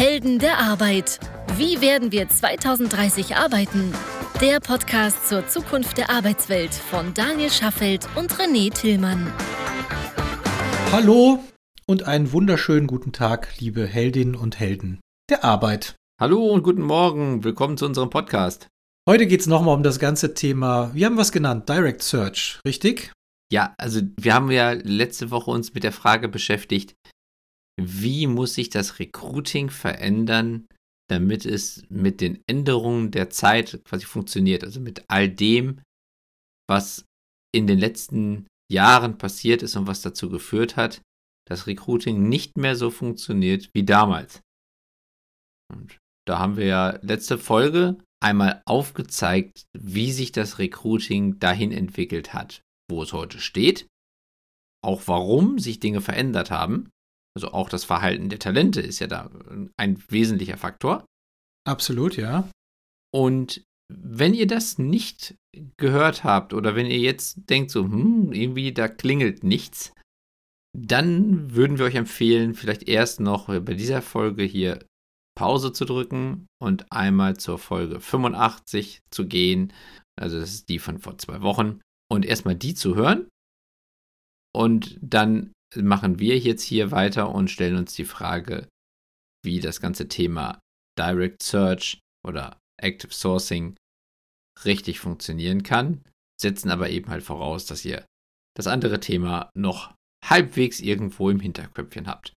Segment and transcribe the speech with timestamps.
[0.00, 1.20] Helden der Arbeit.
[1.58, 3.92] Wie werden wir 2030 arbeiten?
[4.40, 9.30] Der Podcast zur Zukunft der Arbeitswelt von Daniel Schaffelt und René Tillmann.
[10.90, 11.44] Hallo
[11.84, 15.96] und einen wunderschönen guten Tag, liebe Heldinnen und Helden der Arbeit.
[16.18, 17.44] Hallo und guten Morgen.
[17.44, 18.68] Willkommen zu unserem Podcast.
[19.06, 23.12] Heute geht es nochmal um das ganze Thema, wir haben was genannt, Direct Search, richtig?
[23.52, 26.94] Ja, also wir haben ja letzte Woche uns mit der Frage beschäftigt,
[27.82, 30.66] wie muss sich das Recruiting verändern,
[31.10, 34.62] damit es mit den Änderungen der Zeit quasi funktioniert.
[34.62, 35.80] Also mit all dem,
[36.68, 37.04] was
[37.52, 41.02] in den letzten Jahren passiert ist und was dazu geführt hat,
[41.48, 44.40] dass Recruiting nicht mehr so funktioniert wie damals.
[45.72, 52.34] Und da haben wir ja letzte Folge einmal aufgezeigt, wie sich das Recruiting dahin entwickelt
[52.34, 53.88] hat, wo es heute steht,
[54.84, 56.88] auch warum sich Dinge verändert haben
[57.36, 59.30] also auch das Verhalten der Talente ist ja da
[59.76, 61.04] ein wesentlicher Faktor.
[61.66, 62.48] Absolut, ja.
[63.14, 65.34] Und wenn ihr das nicht
[65.76, 69.92] gehört habt oder wenn ihr jetzt denkt so, hm, irgendwie da klingelt nichts,
[70.76, 74.84] dann würden wir euch empfehlen, vielleicht erst noch bei dieser Folge hier
[75.36, 79.72] Pause zu drücken und einmal zur Folge 85 zu gehen.
[80.16, 81.80] Also das ist die von vor zwei Wochen.
[82.10, 83.28] Und erstmal die zu hören
[84.52, 88.68] und dann machen wir jetzt hier weiter und stellen uns die Frage,
[89.44, 90.60] wie das ganze Thema
[90.98, 93.76] Direct Search oder Active Sourcing
[94.64, 96.02] richtig funktionieren kann,
[96.40, 98.04] setzen aber eben halt voraus, dass ihr
[98.56, 102.32] das andere Thema noch halbwegs irgendwo im Hinterköpfchen habt.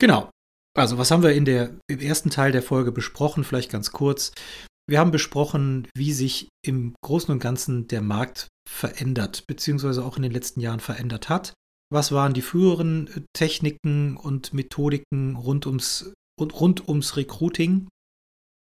[0.00, 0.30] Genau.
[0.76, 3.42] Also, was haben wir in der, im ersten Teil der Folge besprochen?
[3.42, 4.32] Vielleicht ganz kurz.
[4.88, 10.22] Wir haben besprochen, wie sich im Großen und Ganzen der Markt verändert, beziehungsweise auch in
[10.22, 11.54] den letzten Jahren verändert hat
[11.92, 17.88] was waren die früheren äh, Techniken und Methodiken rund ums, rund ums Recruiting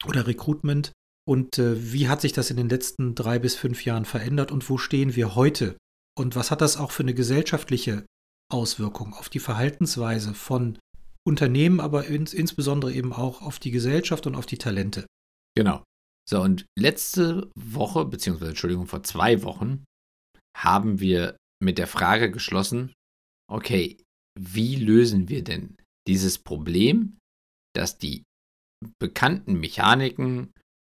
[0.06, 0.92] oder Recruitment
[1.26, 4.68] und äh, wie hat sich das in den letzten drei bis fünf Jahren verändert und
[4.68, 5.76] wo stehen wir heute?
[6.16, 8.04] Und was hat das auch für eine gesellschaftliche
[8.52, 10.78] Auswirkung auf die Verhaltensweise von
[11.26, 15.06] Unternehmen, aber ins, insbesondere eben auch auf die Gesellschaft und auf die Talente?
[15.56, 15.82] Genau.
[16.28, 19.84] So, und letzte Woche, beziehungsweise Entschuldigung, vor zwei Wochen,
[20.56, 22.92] haben wir mit der Frage geschlossen,
[23.50, 23.98] okay,
[24.38, 27.18] wie lösen wir denn dieses Problem,
[27.74, 28.24] dass die
[29.00, 30.52] bekannten Mechaniken,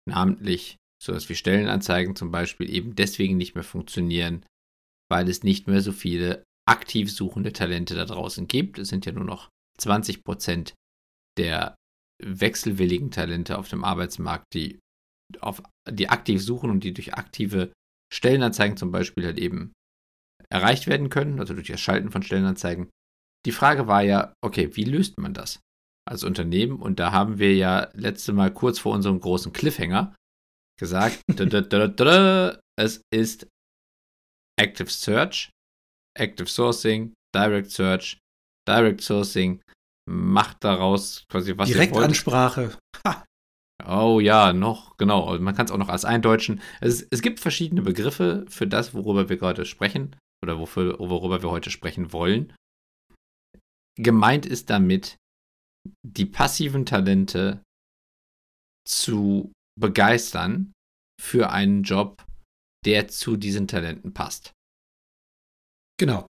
[0.08, 4.44] namentlich sowas wie Stellenanzeigen zum Beispiel, eben deswegen nicht mehr funktionieren,
[5.10, 8.78] weil es nicht mehr so viele aktiv suchende Talente da draußen gibt.
[8.78, 10.74] Es sind ja nur noch 20 Prozent
[11.38, 11.74] der
[12.22, 14.78] wechselwilligen Talente auf dem Arbeitsmarkt, die,
[15.40, 17.72] auf, die aktiv suchen und die durch aktive
[18.12, 19.72] Stellenanzeigen zum Beispiel halt eben
[20.52, 22.90] erreicht werden können, also durch das Schalten von Stellenanzeigen.
[23.46, 25.60] Die Frage war ja, okay, wie löst man das
[26.06, 26.80] als Unternehmen?
[26.80, 30.14] Und da haben wir ja letzte Mal kurz vor unserem großen Cliffhanger
[30.78, 31.22] gesagt,
[32.78, 33.46] es ist
[34.58, 35.50] Active Search,
[36.18, 38.18] Active Sourcing, Direct Search,
[38.68, 39.62] Direct Sourcing,
[40.08, 42.76] macht daraus quasi was Direktansprache.
[43.86, 45.38] Oh ja, noch, genau.
[45.38, 46.60] Man kann es auch noch als eindeutschen.
[46.82, 50.16] Es, es gibt verschiedene Begriffe für das, worüber wir gerade sprechen
[50.50, 52.52] oder wofür, worüber wir heute sprechen wollen.
[53.96, 55.16] Gemeint ist damit,
[56.06, 57.62] die passiven Talente
[58.86, 60.72] zu begeistern
[61.20, 62.24] für einen Job,
[62.84, 64.52] der zu diesen Talenten passt.
[65.98, 66.26] Genau.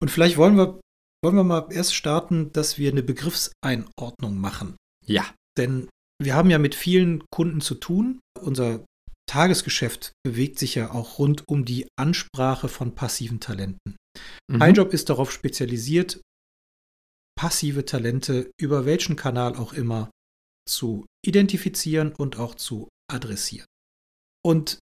[0.00, 0.80] Und vielleicht wollen wir,
[1.22, 4.76] wollen wir mal erst starten, dass wir eine Begriffseinordnung machen.
[5.04, 5.34] Ja.
[5.56, 5.88] Denn
[6.22, 8.20] wir haben ja mit vielen Kunden zu tun.
[8.40, 8.84] Unser
[9.26, 13.96] Tagesgeschäft bewegt sich ja auch rund um die Ansprache von passiven Talenten.
[14.50, 14.62] Mhm.
[14.74, 16.20] Job ist darauf spezialisiert,
[17.36, 20.10] passive Talente über welchen Kanal auch immer
[20.68, 23.66] zu identifizieren und auch zu adressieren.
[24.44, 24.78] Und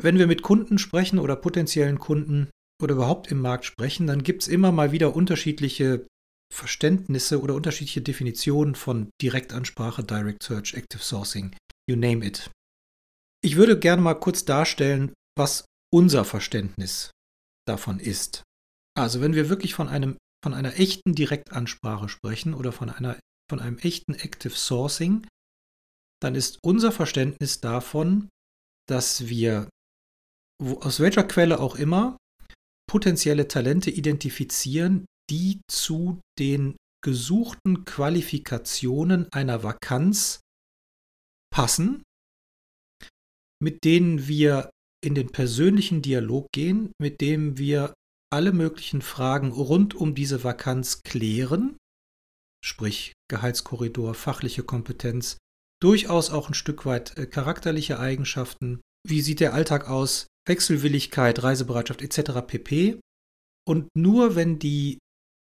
[0.00, 2.50] wenn wir mit Kunden sprechen oder potenziellen Kunden
[2.82, 6.06] oder überhaupt im Markt sprechen, dann gibt es immer mal wieder unterschiedliche
[6.52, 11.54] Verständnisse oder unterschiedliche Definitionen von Direktansprache, Direct Search, Active Sourcing,
[11.88, 12.50] you name it.
[13.44, 17.10] Ich würde gerne mal kurz darstellen, was unser Verständnis
[17.66, 18.42] davon ist.
[18.96, 23.18] Also wenn wir wirklich von einem von einer echten Direktansprache sprechen oder von einer
[23.50, 25.26] von einem echten Active Sourcing,
[26.20, 28.28] dann ist unser Verständnis davon,
[28.88, 29.68] dass wir
[30.60, 32.16] wo, aus welcher Quelle auch immer
[32.88, 40.40] potenzielle Talente identifizieren, die zu den gesuchten Qualifikationen einer Vakanz
[41.52, 42.02] passen
[43.62, 44.70] mit denen wir
[45.04, 47.94] in den persönlichen Dialog gehen, mit dem wir
[48.32, 51.76] alle möglichen Fragen rund um diese Vakanz klären
[52.64, 55.38] sprich Gehaltskorridor, fachliche Kompetenz,
[55.80, 58.80] durchaus auch ein Stück weit äh, charakterliche Eigenschaften.
[59.06, 60.26] Wie sieht der Alltag aus?
[60.46, 62.46] Wechselwilligkeit, Reisebereitschaft etc.
[62.46, 63.00] pp.
[63.66, 64.98] Und nur wenn die,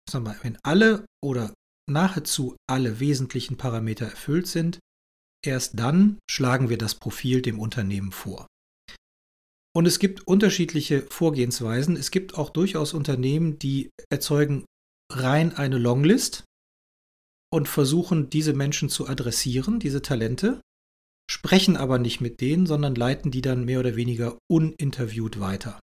[0.10, 1.54] sagen wir mal, wenn alle oder
[1.90, 4.80] nahezu alle wesentlichen Parameter erfüllt sind,
[5.46, 8.48] erst dann schlagen wir das Profil dem Unternehmen vor.
[9.76, 11.96] Und es gibt unterschiedliche Vorgehensweisen.
[11.96, 14.66] Es gibt auch durchaus Unternehmen, die erzeugen
[15.12, 16.44] rein eine Longlist
[17.52, 20.62] und versuchen, diese Menschen zu adressieren, diese Talente,
[21.30, 25.80] sprechen aber nicht mit denen, sondern leiten die dann mehr oder weniger uninterviewt weiter.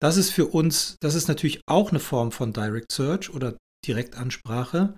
[0.00, 3.56] Das ist für uns, das ist natürlich auch eine Form von Direct Search oder
[3.86, 4.96] Direktansprache,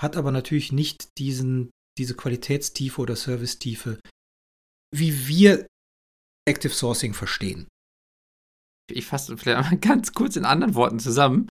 [0.00, 4.00] hat aber natürlich nicht diesen, diese Qualitätstiefe oder Servicetiefe,
[4.94, 5.66] wie wir
[6.48, 7.68] Active Sourcing verstehen.
[8.90, 11.48] Ich fasse vielleicht mal ganz kurz in anderen Worten zusammen.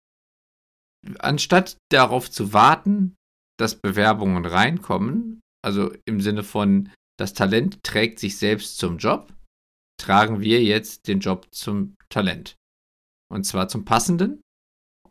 [1.19, 3.15] Anstatt darauf zu warten,
[3.59, 9.33] dass Bewerbungen reinkommen, also im Sinne von, das Talent trägt sich selbst zum Job,
[10.01, 12.57] tragen wir jetzt den Job zum Talent.
[13.31, 14.41] Und zwar zum passenden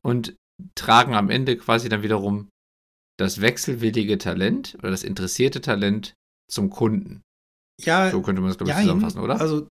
[0.02, 0.36] und
[0.76, 2.50] tragen am Ende quasi dann wiederum
[3.20, 6.14] das wechselwillige Talent oder das interessierte Talent
[6.50, 7.22] zum Kunden.
[7.82, 9.40] Ja, so könnte man das, glaube ich, ja, zusammenfassen, oder?
[9.40, 9.68] Also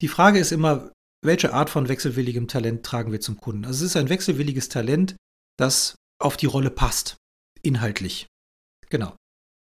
[0.00, 0.92] die Frage ist immer,
[1.24, 3.64] welche Art von wechselwilligem Talent tragen wir zum Kunden?
[3.64, 5.16] Also es ist ein wechselwilliges Talent,
[5.56, 7.16] das auf die Rolle passt,
[7.62, 8.26] inhaltlich.
[8.90, 9.16] Genau.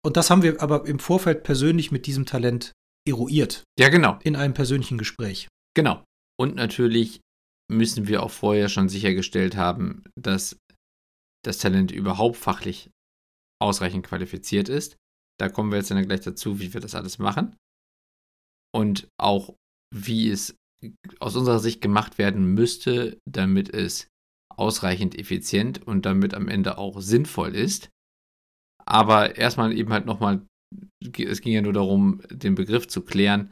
[0.05, 2.73] Und das haben wir aber im Vorfeld persönlich mit diesem Talent
[3.07, 3.63] eruiert.
[3.79, 4.19] Ja, genau.
[4.23, 5.47] In einem persönlichen Gespräch.
[5.73, 6.03] Genau.
[6.37, 7.21] Und natürlich
[7.71, 10.57] müssen wir auch vorher schon sichergestellt haben, dass
[11.43, 12.89] das Talent überhaupt fachlich
[13.61, 14.97] ausreichend qualifiziert ist.
[15.39, 17.55] Da kommen wir jetzt dann gleich dazu, wie wir das alles machen.
[18.73, 19.55] Und auch,
[19.93, 20.55] wie es
[21.19, 24.07] aus unserer Sicht gemacht werden müsste, damit es
[24.49, 27.89] ausreichend effizient und damit am Ende auch sinnvoll ist.
[28.85, 30.45] Aber erstmal eben halt nochmal,
[31.01, 33.51] es ging ja nur darum, den Begriff zu klären.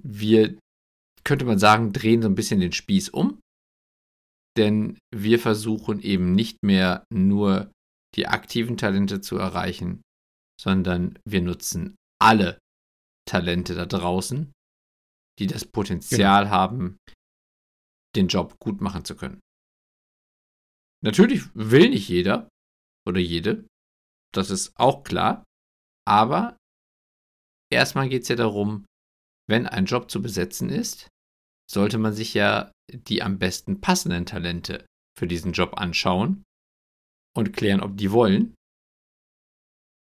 [0.00, 0.58] Wir,
[1.24, 3.40] könnte man sagen, drehen so ein bisschen den Spieß um.
[4.56, 7.70] Denn wir versuchen eben nicht mehr nur
[8.14, 10.02] die aktiven Talente zu erreichen,
[10.60, 12.58] sondern wir nutzen alle
[13.28, 14.52] Talente da draußen,
[15.38, 16.54] die das Potenzial genau.
[16.54, 16.96] haben,
[18.14, 19.40] den Job gut machen zu können.
[21.02, 22.48] Natürlich will nicht jeder
[23.08, 23.66] oder jede,
[24.32, 25.44] das ist auch klar,
[26.06, 26.56] aber
[27.72, 28.84] erstmal geht es ja darum,
[29.48, 31.08] wenn ein Job zu besetzen ist,
[31.68, 34.86] sollte man sich ja die am besten passenden Talente
[35.18, 36.44] für diesen Job anschauen
[37.36, 38.54] und klären, ob die wollen.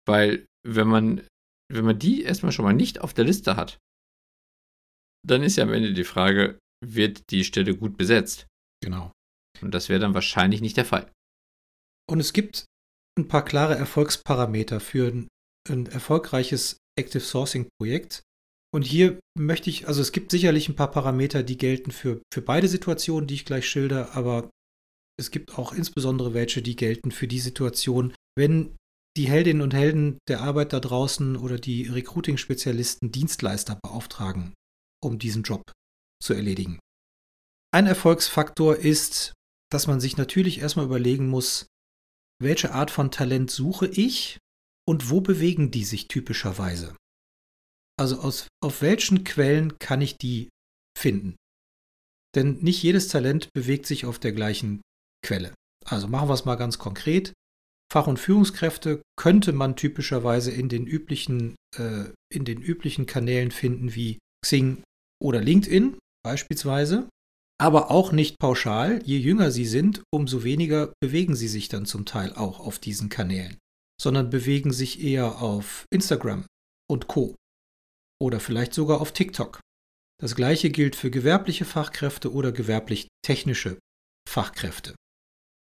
[0.07, 1.27] Weil wenn man,
[1.71, 3.77] wenn man die erstmal schon mal nicht auf der Liste hat,
[5.25, 8.47] dann ist ja am Ende die Frage, wird die Stelle gut besetzt?
[8.81, 9.11] Genau.
[9.61, 11.11] Und das wäre dann wahrscheinlich nicht der Fall.
[12.09, 12.65] Und es gibt
[13.17, 15.27] ein paar klare Erfolgsparameter für ein,
[15.69, 18.21] ein erfolgreiches Active Sourcing Projekt.
[18.73, 22.41] Und hier möchte ich, also es gibt sicherlich ein paar Parameter, die gelten für, für
[22.41, 24.49] beide Situationen, die ich gleich schilder, aber
[25.19, 28.75] es gibt auch insbesondere welche, die gelten für die Situation, wenn
[29.17, 34.53] die Heldinnen und Helden der Arbeit da draußen oder die Recruiting-Spezialisten Dienstleister beauftragen,
[35.03, 35.63] um diesen Job
[36.21, 36.79] zu erledigen.
[37.73, 39.33] Ein Erfolgsfaktor ist,
[39.71, 41.65] dass man sich natürlich erstmal überlegen muss,
[42.39, 44.37] welche Art von Talent suche ich
[44.87, 46.95] und wo bewegen die sich typischerweise?
[47.99, 50.49] Also aus, auf welchen Quellen kann ich die
[50.97, 51.35] finden?
[52.35, 54.81] Denn nicht jedes Talent bewegt sich auf der gleichen
[55.25, 55.53] Quelle.
[55.85, 57.33] Also machen wir es mal ganz konkret.
[57.91, 63.95] Fach- und Führungskräfte könnte man typischerweise in den üblichen, äh, in den üblichen Kanälen finden
[63.95, 64.83] wie Xing
[65.23, 67.07] oder LinkedIn beispielsweise,
[67.59, 69.01] aber auch nicht pauschal.
[69.05, 73.07] Je jünger sie sind, umso weniger bewegen sie sich dann zum Teil auch auf diesen
[73.07, 73.57] Kanälen,
[74.01, 76.45] sondern bewegen sich eher auf Instagram
[76.89, 77.35] und Co.
[78.21, 79.61] Oder vielleicht sogar auf TikTok.
[80.19, 83.77] Das gleiche gilt für gewerbliche Fachkräfte oder gewerblich-technische
[84.27, 84.95] Fachkräfte.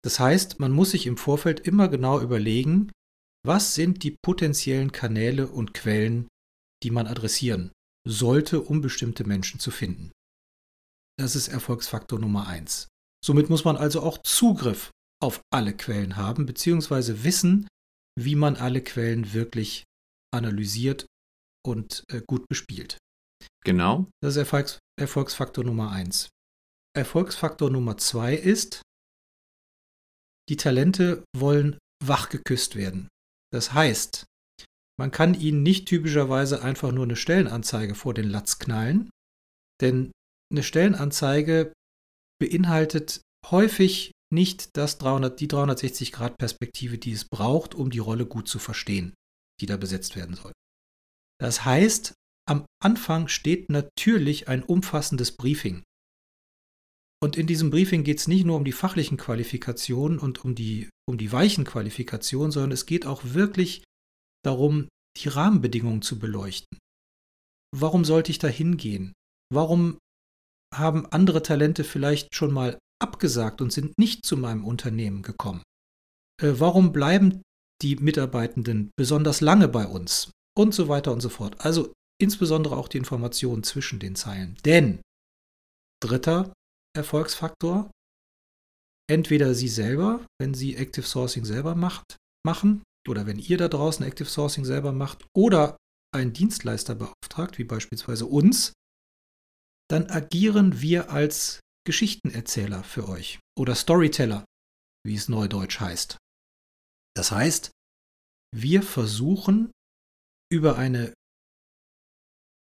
[0.05, 2.93] Das heißt, man muss sich im Vorfeld immer genau überlegen,
[3.43, 6.29] was sind die potenziellen Kanäle und Quellen,
[6.83, 7.73] die man adressieren
[8.07, 10.13] sollte, um bestimmte Menschen zu finden.
[11.19, 12.89] Das ist Erfolgsfaktor Nummer eins.
[13.25, 14.91] Somit muss man also auch Zugriff
[15.23, 17.67] auf alle Quellen haben, beziehungsweise wissen,
[18.21, 19.85] wie man alle Quellen wirklich
[20.35, 21.07] analysiert
[21.65, 22.99] und äh, gut bespielt.
[23.65, 24.11] Genau.
[24.23, 26.29] Das ist Erfolgs Erfolgsfaktor Nummer eins.
[26.95, 28.83] Erfolgsfaktor Nummer zwei ist,
[30.49, 33.09] die Talente wollen wach geküsst werden.
[33.53, 34.27] Das heißt,
[34.99, 39.11] man kann ihnen nicht typischerweise einfach nur eine Stellenanzeige vor den Latz knallen,
[39.81, 40.13] denn
[40.53, 41.73] eine Stellenanzeige
[42.41, 43.21] beinhaltet
[43.51, 49.15] häufig nicht das 300, die 360-Grad-Perspektive, die es braucht, um die Rolle gut zu verstehen,
[49.61, 50.53] die da besetzt werden soll.
[51.41, 52.15] Das heißt,
[52.47, 55.83] am Anfang steht natürlich ein umfassendes Briefing.
[57.25, 60.90] Und in diesem Briefing geht es nicht nur um die fachlichen Qualifikationen und um die,
[61.09, 63.83] um die weichen Qualifikationen, sondern es geht auch wirklich
[64.45, 66.78] darum, die Rahmenbedingungen zu beleuchten.
[67.75, 69.14] Warum sollte ich da hingehen?
[69.50, 69.97] Warum
[70.75, 75.62] haben andere Talente vielleicht schon mal abgesagt und sind nicht zu meinem Unternehmen gekommen?
[76.43, 77.40] Äh, warum bleiben
[77.81, 80.31] die Mitarbeitenden besonders lange bei uns?
[80.54, 81.59] Und so weiter und so fort.
[81.64, 81.90] Also
[82.21, 84.59] insbesondere auch die Informationen zwischen den Zeilen.
[84.66, 85.00] Denn
[86.02, 86.52] dritter
[86.97, 87.91] Erfolgsfaktor.
[89.11, 94.05] Entweder Sie selber, wenn Sie Active Sourcing selber macht, machen, oder wenn ihr da draußen
[94.05, 95.77] Active Sourcing selber macht, oder
[96.15, 98.73] einen Dienstleister beauftragt, wie beispielsweise uns,
[99.91, 104.45] dann agieren wir als Geschichtenerzähler für euch oder Storyteller,
[105.05, 106.17] wie es neudeutsch heißt.
[107.15, 107.71] Das heißt,
[108.55, 109.71] wir versuchen
[110.51, 111.13] über eine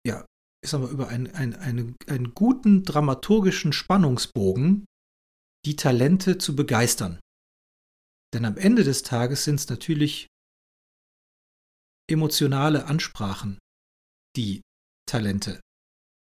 [0.06, 0.26] ja,
[0.66, 4.86] ich sag mal, über einen, einen, einen, einen guten dramaturgischen Spannungsbogen
[5.64, 7.20] die Talente zu begeistern.
[8.34, 10.28] Denn am Ende des Tages sind es natürlich
[12.10, 13.60] emotionale Ansprachen,
[14.36, 14.62] die
[15.08, 15.62] Talente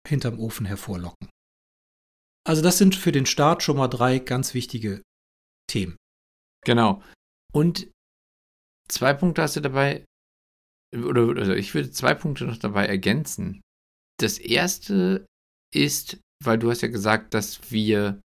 [0.08, 1.29] hinterm Ofen hervorlocken.
[2.48, 5.03] Also das sind für den Start schon mal drei ganz wichtige
[5.69, 5.98] Themen.
[6.65, 7.03] Genau.
[7.53, 7.91] Und
[8.89, 10.05] zwei Punkte hast du dabei,
[10.96, 13.62] oder also ich würde zwei Punkte noch dabei ergänzen.
[14.19, 15.25] Das erste
[15.73, 18.21] ist, weil du hast ja gesagt, dass wir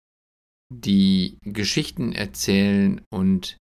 [0.71, 3.57] die Geschichten erzählen und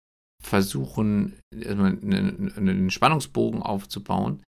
[0.42, 4.42] versuchen, einen Spannungsbogen aufzubauen.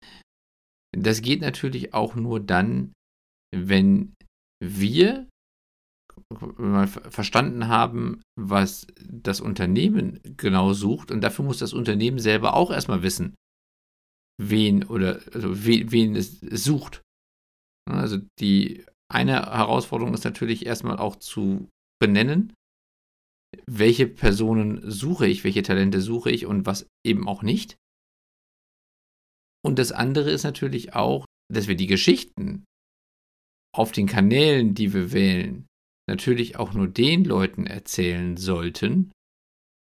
[0.95, 2.93] Das geht natürlich auch nur dann,
[3.55, 4.13] wenn
[4.63, 5.27] wir
[6.57, 11.11] mal verstanden haben, was das Unternehmen genau sucht.
[11.11, 13.35] Und dafür muss das Unternehmen selber auch erstmal wissen,
[14.41, 17.02] wen oder also wen, wen es sucht.
[17.89, 22.53] Also die eine Herausforderung ist natürlich erstmal auch zu benennen,
[23.67, 27.77] welche Personen suche ich, welche Talente suche ich und was eben auch nicht.
[29.65, 32.65] Und das andere ist natürlich auch, dass wir die Geschichten
[33.75, 35.67] auf den Kanälen, die wir wählen,
[36.09, 39.11] natürlich auch nur den Leuten erzählen sollten,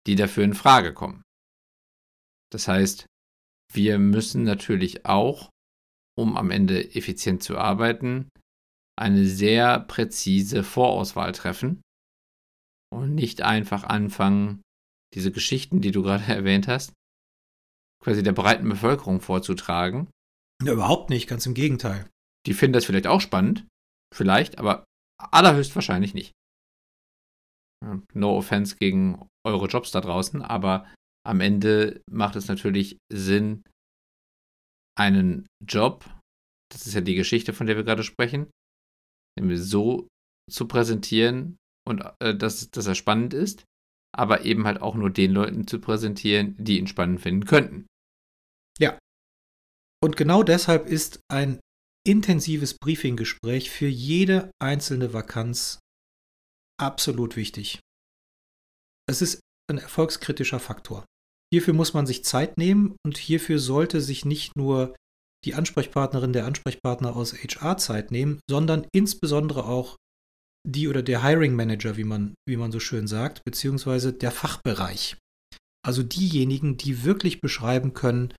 [0.07, 1.23] die dafür in Frage kommen.
[2.53, 3.07] Das heißt,
[3.73, 5.51] wir müssen natürlich auch
[6.19, 8.29] um am Ende effizient zu arbeiten,
[8.99, 11.83] eine sehr präzise Vorauswahl treffen
[12.93, 14.63] und nicht einfach anfangen,
[15.15, 16.93] diese Geschichten, die du gerade erwähnt hast,
[18.03, 20.09] quasi der breiten Bevölkerung vorzutragen.
[20.63, 22.09] Ja, überhaupt nicht, ganz im Gegenteil.
[22.47, 23.67] Die finden das vielleicht auch spannend,
[24.15, 24.85] vielleicht, aber
[25.21, 26.33] allerhöchstwahrscheinlich nicht.
[28.15, 30.87] No offense gegen eure Jobs da draußen, aber
[31.27, 33.65] am Ende macht es natürlich Sinn,
[34.99, 36.05] einen Job,
[36.73, 38.51] das ist ja die Geschichte, von der wir gerade sprechen,
[39.39, 40.09] so
[40.51, 43.65] zu präsentieren und äh, dass, dass er spannend ist,
[44.15, 47.87] aber eben halt auch nur den Leuten zu präsentieren, die ihn spannend finden könnten.
[48.79, 48.99] Ja.
[50.03, 51.61] Und genau deshalb ist ein
[52.07, 55.81] intensives Briefinggespräch für jede einzelne Vakanz
[56.81, 57.81] absolut wichtig.
[59.09, 61.05] Es ist ein erfolgskritischer Faktor.
[61.53, 64.95] Hierfür muss man sich Zeit nehmen und hierfür sollte sich nicht nur
[65.45, 69.97] die Ansprechpartnerin, der Ansprechpartner aus HR Zeit nehmen, sondern insbesondere auch
[70.67, 75.17] die oder der Hiring Manager, wie man, wie man so schön sagt, beziehungsweise der Fachbereich.
[75.85, 78.35] Also diejenigen, die wirklich beschreiben können,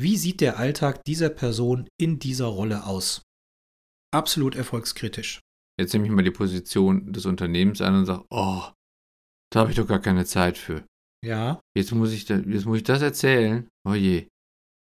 [0.00, 3.22] wie sieht der Alltag dieser Person in dieser Rolle aus.
[4.14, 5.40] Absolut erfolgskritisch.
[5.78, 8.62] Jetzt nehme ich mal die Position des Unternehmens an und sage, oh,
[9.52, 10.86] da habe ich doch gar keine Zeit für.
[11.24, 11.60] Ja.
[11.76, 13.68] Jetzt muss ich, da, jetzt muss ich das erzählen.
[13.88, 14.26] Oh je.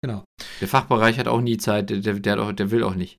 [0.02, 0.24] Genau.
[0.60, 3.18] Der Fachbereich hat auch nie Zeit, der, der, auch, der will auch nicht.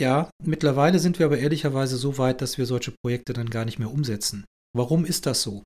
[0.00, 3.78] Ja, mittlerweile sind wir aber ehrlicherweise so weit, dass wir solche Projekte dann gar nicht
[3.78, 4.44] mehr umsetzen.
[4.74, 5.62] Warum ist das so?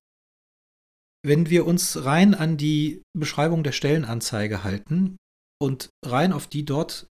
[1.23, 5.17] Wenn wir uns rein an die Beschreibung der Stellenanzeige halten
[5.61, 7.07] und rein auf die dort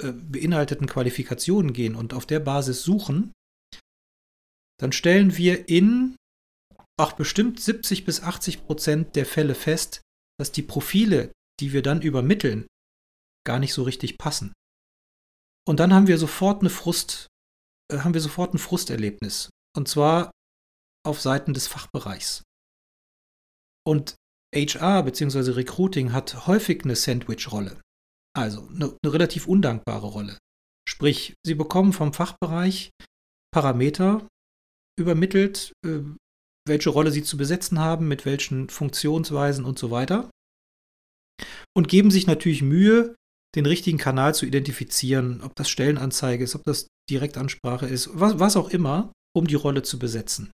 [0.00, 3.32] äh, beinhalteten Qualifikationen gehen und auf der Basis suchen,
[4.78, 6.16] dann stellen wir in
[6.98, 10.02] auch bestimmt 70 bis 80 Prozent der Fälle fest,
[10.38, 12.66] dass die Profile, die wir dann übermitteln,
[13.46, 14.52] gar nicht so richtig passen.
[15.66, 17.28] Und dann haben wir sofort eine Frust,
[17.92, 19.50] äh, haben wir sofort ein Frusterlebnis.
[19.76, 20.30] Und zwar
[21.06, 22.42] auf Seiten des Fachbereichs.
[23.86, 24.16] Und
[24.54, 25.52] HR bzw.
[25.52, 27.80] Recruiting hat häufig eine Sandwich-Rolle.
[28.36, 30.38] Also eine, eine relativ undankbare Rolle.
[30.88, 32.90] Sprich, sie bekommen vom Fachbereich
[33.52, 34.26] Parameter
[34.98, 36.00] übermittelt, äh,
[36.68, 40.30] welche Rolle sie zu besetzen haben, mit welchen Funktionsweisen und so weiter.
[41.74, 43.14] Und geben sich natürlich Mühe,
[43.54, 48.56] den richtigen Kanal zu identifizieren, ob das Stellenanzeige ist, ob das Direktansprache ist, was, was
[48.56, 50.50] auch immer, um die Rolle zu besetzen.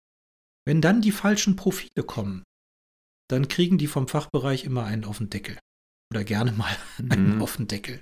[0.66, 2.42] Wenn dann die falschen Profile kommen,
[3.30, 5.58] dann kriegen die vom Fachbereich immer einen auf den Deckel.
[6.12, 7.42] Oder gerne mal einen mhm.
[7.42, 8.00] auf den Deckel.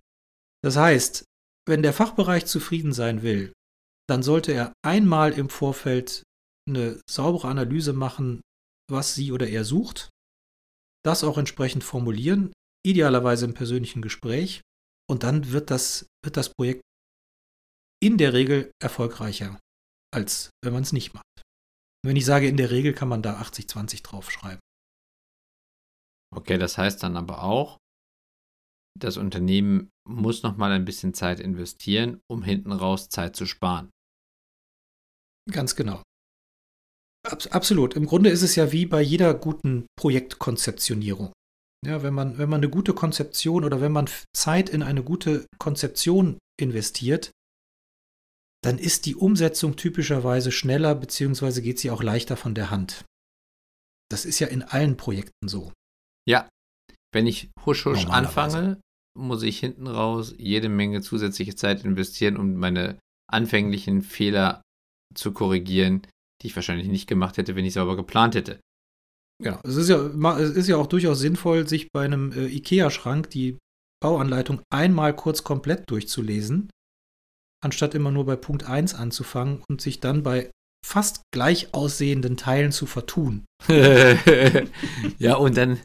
[0.62, 1.24] Das heißt,
[1.66, 3.52] wenn der Fachbereich zufrieden sein will,
[4.08, 6.22] dann sollte er einmal im Vorfeld
[6.68, 8.40] eine saubere Analyse machen,
[8.90, 10.08] was sie oder er sucht,
[11.04, 12.52] das auch entsprechend formulieren,
[12.84, 14.62] idealerweise im persönlichen Gespräch,
[15.10, 16.82] und dann wird das, wird das Projekt
[18.02, 19.58] in der Regel erfolgreicher,
[20.14, 21.42] als wenn man es nicht macht.
[22.04, 24.60] Wenn ich sage, in der Regel kann man da 80-20 draufschreiben.
[26.34, 27.78] Okay, das heißt dann aber auch,
[28.98, 33.90] das Unternehmen muss noch mal ein bisschen Zeit investieren, um hinten raus Zeit zu sparen.
[35.50, 36.02] Ganz genau.
[37.28, 37.94] Absolut.
[37.94, 41.32] Im Grunde ist es ja wie bei jeder guten Projektkonzeptionierung.
[41.86, 45.46] Ja, wenn man, wenn man eine gute Konzeption oder wenn man Zeit in eine gute
[45.58, 47.30] Konzeption investiert,
[48.64, 53.04] dann ist die Umsetzung typischerweise schneller, beziehungsweise geht sie auch leichter von der Hand.
[54.10, 55.72] Das ist ja in allen Projekten so.
[56.28, 56.48] Ja,
[57.12, 58.80] wenn ich husch husch anfange,
[59.16, 62.98] muss ich hinten raus jede Menge zusätzliche Zeit investieren, um meine
[63.30, 64.62] anfänglichen Fehler
[65.14, 66.02] zu korrigieren,
[66.42, 68.60] die ich wahrscheinlich nicht gemacht hätte, wenn ich sauber geplant hätte.
[69.42, 70.06] Ja, es ist ja,
[70.38, 73.58] es ist ja auch durchaus sinnvoll, sich bei einem äh, IKEA-Schrank die
[74.00, 76.70] Bauanleitung einmal kurz komplett durchzulesen,
[77.64, 80.50] anstatt immer nur bei Punkt 1 anzufangen und sich dann bei
[80.88, 83.44] fast gleich aussehenden Teilen zu vertun.
[85.18, 85.78] ja, und dann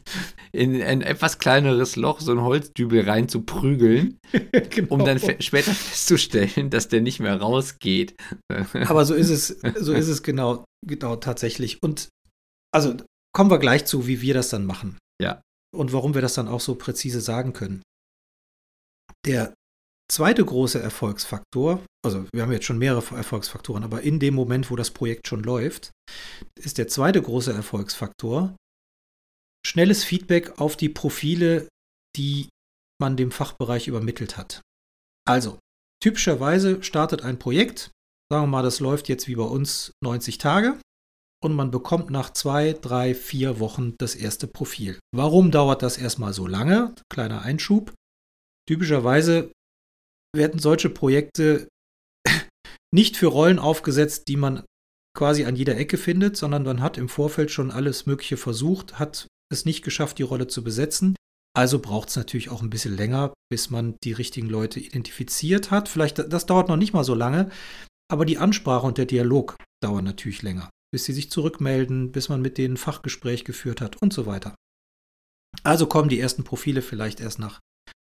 [0.50, 4.18] in ein etwas kleineres Loch so ein Holzdübel rein zu prügeln,
[4.70, 4.94] genau.
[4.94, 8.14] um dann später festzustellen, dass der nicht mehr rausgeht.
[8.86, 11.82] Aber so ist es, so ist es genau, genau tatsächlich.
[11.82, 12.08] Und
[12.72, 12.96] also
[13.34, 14.96] kommen wir gleich zu, wie wir das dann machen.
[15.20, 15.42] Ja.
[15.76, 17.82] Und warum wir das dann auch so präzise sagen können.
[19.26, 19.52] Der
[20.10, 24.76] zweite große Erfolgsfaktor, also wir haben jetzt schon mehrere Erfolgsfaktoren, aber in dem Moment, wo
[24.76, 25.90] das Projekt schon läuft,
[26.58, 28.54] ist der zweite große Erfolgsfaktor
[29.66, 31.68] schnelles Feedback auf die Profile,
[32.16, 32.48] die
[33.00, 34.60] man dem Fachbereich übermittelt hat.
[35.26, 35.58] Also,
[36.02, 37.90] typischerweise startet ein Projekt,
[38.30, 40.78] sagen wir mal, das läuft jetzt wie bei uns 90 Tage
[41.42, 44.98] und man bekommt nach zwei, drei, vier Wochen das erste Profil.
[45.14, 46.94] Warum dauert das erstmal so lange?
[47.10, 47.92] Kleiner Einschub.
[48.68, 49.50] Typischerweise
[50.34, 51.68] werden solche Projekte
[52.94, 54.64] nicht für Rollen aufgesetzt, die man
[55.16, 59.26] quasi an jeder Ecke findet, sondern man hat im Vorfeld schon alles Mögliche versucht, hat
[59.52, 61.14] es nicht geschafft, die Rolle zu besetzen.
[61.56, 65.88] Also braucht es natürlich auch ein bisschen länger, bis man die richtigen Leute identifiziert hat.
[65.88, 67.50] Vielleicht, das dauert noch nicht mal so lange,
[68.10, 72.40] aber die Ansprache und der Dialog dauern natürlich länger bis sie sich zurückmelden, bis man
[72.40, 74.54] mit denen Fachgespräch geführt hat und so weiter.
[75.64, 77.58] Also kommen die ersten Profile vielleicht erst nach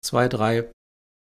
[0.01, 0.71] zwei, drei,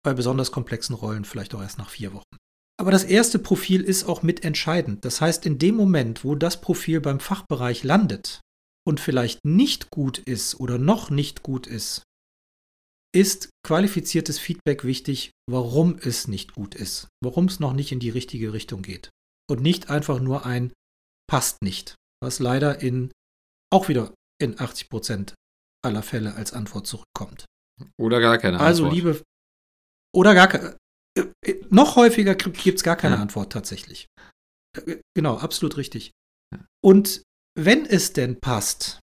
[0.01, 2.37] bei besonders komplexen Rollen vielleicht auch erst nach vier Wochen.
[2.79, 5.03] Aber das erste Profil ist auch mitentscheidend.
[5.03, 8.39] Das heißt, in dem Moment, wo das Profil beim Fachbereich landet
[8.87, 12.03] und vielleicht nicht gut ist oder noch nicht gut ist,
[13.13, 18.11] ist qualifiziertes Feedback wichtig, warum es nicht gut ist, warum es noch nicht in die
[18.11, 19.09] richtige Richtung geht.
[19.49, 20.71] Und nicht einfach nur ein
[21.27, 21.95] passt nicht.
[22.21, 23.11] Was leider in
[23.73, 25.33] auch wieder in 80 Prozent
[25.83, 27.45] aller Fälle als Antwort zurückkommt.
[27.97, 28.99] Oder gar keine also, Antwort.
[28.99, 29.23] Also liebe
[30.15, 30.77] oder gar keine.
[31.69, 33.21] Noch häufiger gibt es gar keine ja.
[33.21, 34.07] Antwort tatsächlich.
[34.77, 36.11] Äh, genau, absolut richtig.
[36.83, 37.23] Und
[37.57, 38.99] wenn es denn passt,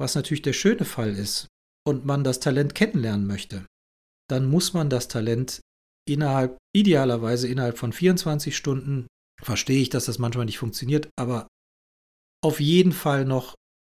[0.00, 1.48] was natürlich der schöne Fall ist,
[1.88, 3.66] und man das Talent kennenlernen möchte,
[4.30, 5.60] dann muss man das Talent
[6.06, 9.06] innerhalb, idealerweise innerhalb von 24 Stunden
[9.42, 11.48] verstehe ich, dass das manchmal nicht funktioniert, aber
[12.44, 13.54] auf jeden Fall noch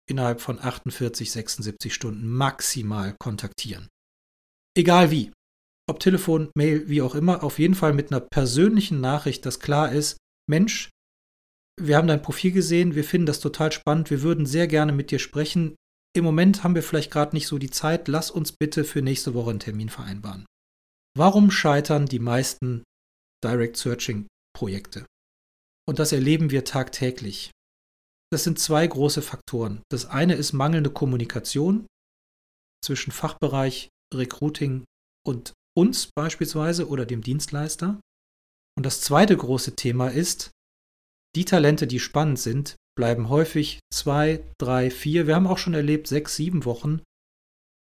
[0.08, 3.88] innerhalb von 48, 76 Stunden maximal kontaktieren.
[4.76, 5.32] Egal wie.
[5.88, 9.90] Ob Telefon, Mail, wie auch immer, auf jeden Fall mit einer persönlichen Nachricht, dass klar
[9.90, 10.90] ist, Mensch,
[11.80, 15.10] wir haben dein Profil gesehen, wir finden das total spannend, wir würden sehr gerne mit
[15.10, 15.76] dir sprechen.
[16.14, 19.34] Im Moment haben wir vielleicht gerade nicht so die Zeit, lass uns bitte für nächste
[19.34, 20.44] Woche einen Termin vereinbaren.
[21.16, 22.82] Warum scheitern die meisten
[23.42, 25.06] Direct Searching Projekte?
[25.88, 27.50] Und das erleben wir tagtäglich.
[28.30, 29.80] Das sind zwei große Faktoren.
[29.90, 31.86] Das eine ist mangelnde Kommunikation
[32.84, 34.84] zwischen Fachbereich, Recruiting
[35.26, 38.00] und uns beispielsweise oder dem Dienstleister.
[38.76, 40.50] Und das zweite große Thema ist,
[41.36, 46.08] die Talente, die spannend sind, bleiben häufig zwei, drei, vier, wir haben auch schon erlebt,
[46.08, 47.00] sechs, sieben Wochen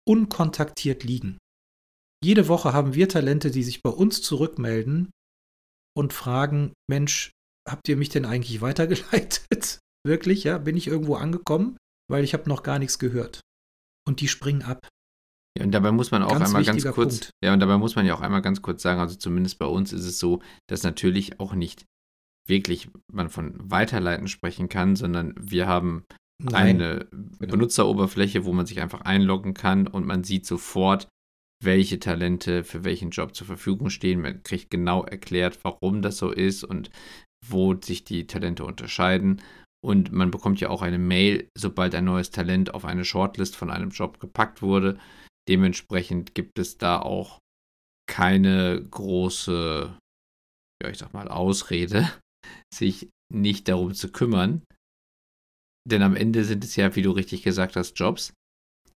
[0.05, 1.37] unkontaktiert liegen.
[2.21, 5.09] Jede Woche haben wir Talente, die sich bei uns zurückmelden
[5.95, 7.31] und fragen, Mensch,
[7.67, 9.79] habt ihr mich denn eigentlich weitergeleitet?
[10.05, 11.77] wirklich, ja, bin ich irgendwo angekommen,
[12.09, 13.39] weil ich habe noch gar nichts gehört.
[14.05, 14.87] Und die springen ab.
[15.57, 17.31] Ja, und dabei muss man auch ganz einmal ganz kurz, Punkt.
[17.43, 19.91] ja, und dabei muss man ja auch einmal ganz kurz sagen, also zumindest bei uns
[19.93, 21.85] ist es so, dass natürlich auch nicht
[22.47, 26.05] wirklich man von Weiterleiten sprechen kann, sondern wir haben
[26.41, 26.55] Nein.
[26.81, 27.51] eine genau.
[27.51, 31.07] Benutzeroberfläche, wo man sich einfach einloggen kann und man sieht sofort,
[31.63, 34.21] welche Talente für welchen Job zur Verfügung stehen.
[34.21, 36.91] Man kriegt genau erklärt, warum das so ist und
[37.45, 39.41] wo sich die Talente unterscheiden.
[39.83, 43.69] Und man bekommt ja auch eine Mail, sobald ein neues Talent auf eine Shortlist von
[43.69, 44.97] einem Job gepackt wurde.
[45.47, 47.39] Dementsprechend gibt es da auch
[48.09, 49.97] keine große,
[50.83, 52.11] ja, ich sag mal, Ausrede,
[52.73, 54.63] sich nicht darum zu kümmern.
[55.87, 58.33] Denn am Ende sind es ja, wie du richtig gesagt hast, Jobs,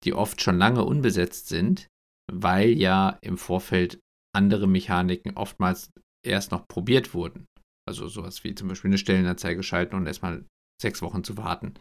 [0.04, 1.86] die oft schon lange unbesetzt sind,
[2.32, 3.98] weil ja im Vorfeld
[4.34, 5.90] andere Mechaniken oftmals
[6.24, 7.46] erst noch probiert wurden.
[7.86, 10.44] Also sowas wie zum Beispiel eine Stellenanzeige schalten und erstmal
[10.80, 11.74] sechs Wochen zu warten.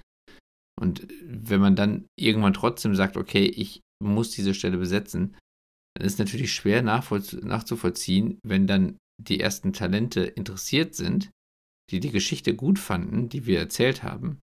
[0.80, 5.36] Und wenn man dann irgendwann trotzdem sagt, okay, ich muss diese Stelle besetzen,
[5.95, 11.31] dann ist natürlich schwer nachzuvollziehen, wenn dann die ersten Talente interessiert sind,
[11.89, 14.39] die die Geschichte gut fanden, die wir erzählt haben,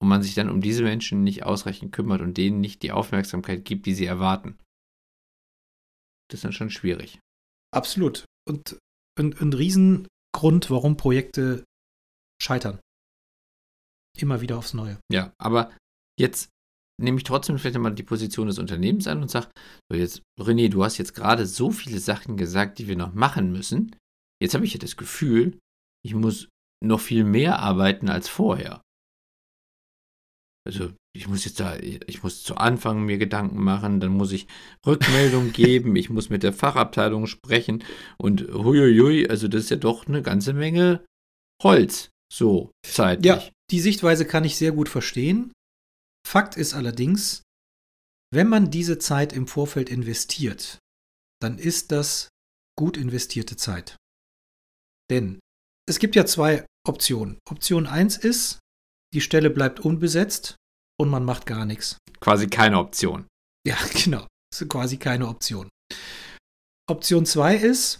[0.00, 3.64] und man sich dann um diese Menschen nicht ausreichend kümmert und denen nicht die Aufmerksamkeit
[3.64, 4.58] gibt, die sie erwarten.
[6.28, 7.20] Das ist dann schon schwierig.
[7.72, 8.24] Absolut.
[8.48, 8.78] Und
[9.18, 11.64] ein, ein Riesengrund, warum Projekte
[12.40, 12.80] scheitern.
[14.18, 14.98] Immer wieder aufs Neue.
[15.10, 15.72] Ja, aber
[16.18, 16.48] jetzt
[17.00, 19.48] nehme ich trotzdem vielleicht mal die Position des Unternehmens an und sage,
[19.90, 23.52] so jetzt, René, du hast jetzt gerade so viele Sachen gesagt, die wir noch machen
[23.52, 23.94] müssen.
[24.42, 25.58] Jetzt habe ich ja das Gefühl,
[26.04, 26.48] ich muss
[26.82, 28.82] noch viel mehr arbeiten als vorher.
[30.64, 34.46] Also ich muss jetzt da, ich muss zu Anfang mir Gedanken machen, dann muss ich
[34.86, 37.84] Rückmeldung geben, ich muss mit der Fachabteilung sprechen
[38.16, 41.04] und huiuiui, also das ist ja doch eine ganze Menge
[41.62, 43.26] Holz, so zeitlich.
[43.26, 45.52] Ja, die Sichtweise kann ich sehr gut verstehen.
[46.26, 47.42] Fakt ist allerdings,
[48.32, 50.78] wenn man diese Zeit im Vorfeld investiert,
[51.40, 52.28] dann ist das
[52.78, 53.96] gut investierte Zeit.
[55.10, 55.40] Denn
[55.86, 57.38] es gibt ja zwei Optionen.
[57.48, 58.58] Option 1 ist,
[59.12, 60.56] die Stelle bleibt unbesetzt
[60.98, 61.98] und man macht gar nichts.
[62.20, 63.26] Quasi keine Option.
[63.66, 64.26] Ja, genau.
[64.50, 65.68] Das ist quasi keine Option.
[66.88, 67.98] Option 2 ist,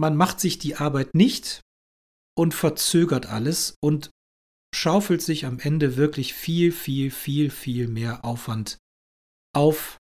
[0.00, 1.60] man macht sich die Arbeit nicht
[2.36, 4.10] und verzögert alles und
[4.78, 8.78] schaufelt sich am Ende wirklich viel, viel, viel, viel mehr Aufwand
[9.52, 9.98] auf,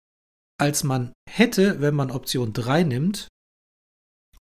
[0.59, 3.29] als man hätte, wenn man Option 3 nimmt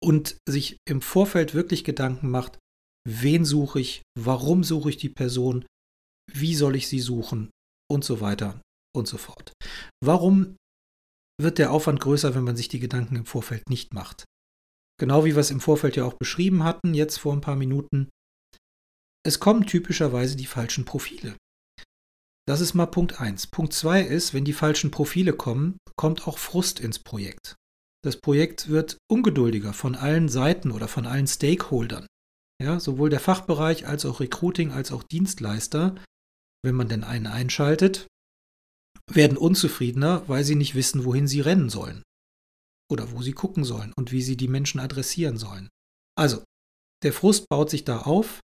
[0.02, 2.58] und sich im Vorfeld wirklich Gedanken macht,
[3.06, 5.66] wen suche ich, warum suche ich die Person,
[6.32, 7.50] wie soll ich sie suchen
[7.90, 8.60] und so weiter
[8.96, 9.52] und so fort.
[10.02, 10.56] Warum
[11.38, 14.24] wird der Aufwand größer, wenn man sich die Gedanken im Vorfeld nicht macht?
[14.98, 18.08] Genau wie wir es im Vorfeld ja auch beschrieben hatten, jetzt vor ein paar Minuten.
[19.24, 21.36] Es kommen typischerweise die falschen Profile.
[22.46, 23.46] Das ist mal Punkt 1.
[23.48, 27.54] Punkt 2 ist, wenn die falschen Profile kommen, kommt auch Frust ins Projekt.
[28.04, 32.06] Das Projekt wird ungeduldiger von allen Seiten oder von allen Stakeholdern.
[32.60, 35.94] Ja, sowohl der Fachbereich als auch Recruiting als auch Dienstleister,
[36.64, 38.08] wenn man denn einen einschaltet,
[39.08, 42.02] werden unzufriedener, weil sie nicht wissen, wohin sie rennen sollen.
[42.90, 45.68] Oder wo sie gucken sollen und wie sie die Menschen adressieren sollen.
[46.16, 46.42] Also,
[47.04, 48.40] der Frust baut sich da auf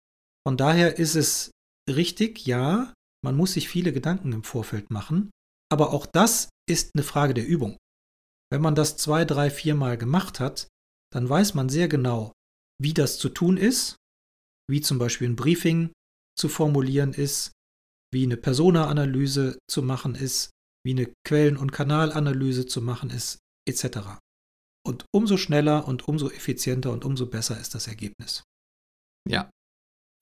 [0.47, 1.51] von daher ist es
[1.89, 2.93] richtig, ja,
[3.25, 5.31] man muss sich viele Gedanken im Vorfeld machen,
[5.71, 7.77] aber auch das ist eine Frage der Übung.
[8.51, 10.69] Wenn man das zwei, drei, viermal gemacht hat,
[11.13, 12.33] dann weiß man sehr genau,
[12.81, 13.97] wie das zu tun ist,
[14.71, 15.93] wie zum Beispiel ein Briefing
[16.39, 17.53] zu formulieren ist,
[18.13, 20.51] wie eine Persona-Analyse zu machen ist,
[20.85, 24.19] wie eine Quellen- und Kanalanalyse zu machen ist, etc.
[24.85, 28.43] Und umso schneller und umso effizienter und umso besser ist das Ergebnis.
[29.29, 29.49] Ja,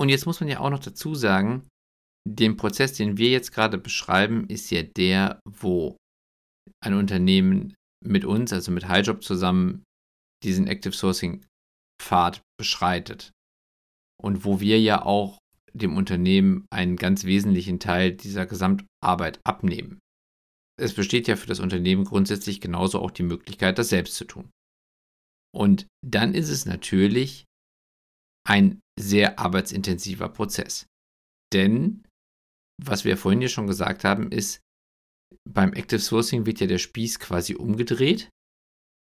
[0.01, 1.69] und jetzt muss man ja auch noch dazu sagen,
[2.27, 5.97] den Prozess, den wir jetzt gerade beschreiben, ist ja der, wo
[6.83, 9.85] ein Unternehmen mit uns, also mit HighJob zusammen,
[10.43, 11.45] diesen Active Sourcing
[12.01, 13.31] Pfad beschreitet.
[14.19, 15.39] Und wo wir ja auch
[15.73, 19.99] dem Unternehmen einen ganz wesentlichen Teil dieser Gesamtarbeit abnehmen.
[20.79, 24.51] Es besteht ja für das Unternehmen grundsätzlich genauso auch die Möglichkeit, das selbst zu tun.
[25.55, 27.45] Und dann ist es natürlich
[28.49, 30.87] ein sehr arbeitsintensiver Prozess.
[31.53, 32.05] Denn,
[32.83, 34.61] was wir vorhin ja schon gesagt haben, ist,
[35.49, 38.31] beim Active Sourcing wird ja der Spieß quasi umgedreht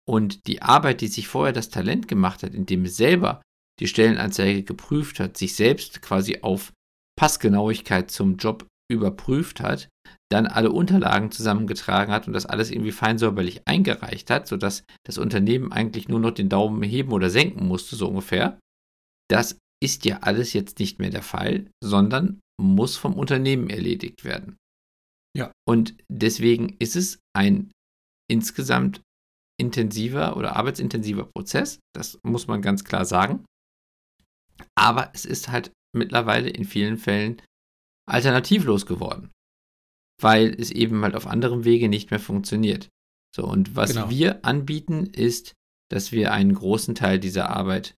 [0.08, 3.42] und die Arbeit, die sich vorher das Talent gemacht hat, indem es selber
[3.80, 6.72] die Stellenanzeige geprüft hat, sich selbst quasi auf
[7.18, 9.88] Passgenauigkeit zum Job überprüft hat,
[10.30, 15.72] dann alle Unterlagen zusammengetragen hat und das alles irgendwie feinsäuberlich eingereicht hat, sodass das Unternehmen
[15.72, 18.58] eigentlich nur noch den Daumen heben oder senken musste, so ungefähr.
[19.28, 24.56] Das ist ja alles jetzt nicht mehr der Fall, sondern muss vom Unternehmen erledigt werden.
[25.36, 25.52] Ja.
[25.68, 27.70] Und deswegen ist es ein
[28.30, 29.02] insgesamt
[29.60, 31.80] intensiver oder arbeitsintensiver Prozess.
[31.94, 33.44] Das muss man ganz klar sagen.
[34.74, 37.42] Aber es ist halt mittlerweile in vielen Fällen
[38.08, 39.30] alternativlos geworden,
[40.20, 42.88] weil es eben halt auf anderem Wege nicht mehr funktioniert.
[43.34, 44.08] So, und was genau.
[44.08, 45.52] wir anbieten, ist,
[45.90, 47.94] dass wir einen großen Teil dieser Arbeit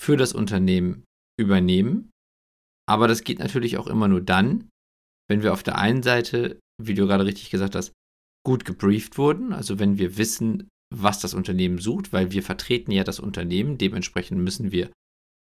[0.00, 1.04] für das Unternehmen
[1.38, 2.10] übernehmen.
[2.88, 4.68] Aber das geht natürlich auch immer nur dann,
[5.28, 7.92] wenn wir auf der einen Seite, wie du gerade richtig gesagt hast,
[8.46, 13.04] gut gebrieft wurden, also wenn wir wissen, was das Unternehmen sucht, weil wir vertreten ja
[13.04, 14.92] das Unternehmen, dementsprechend müssen wir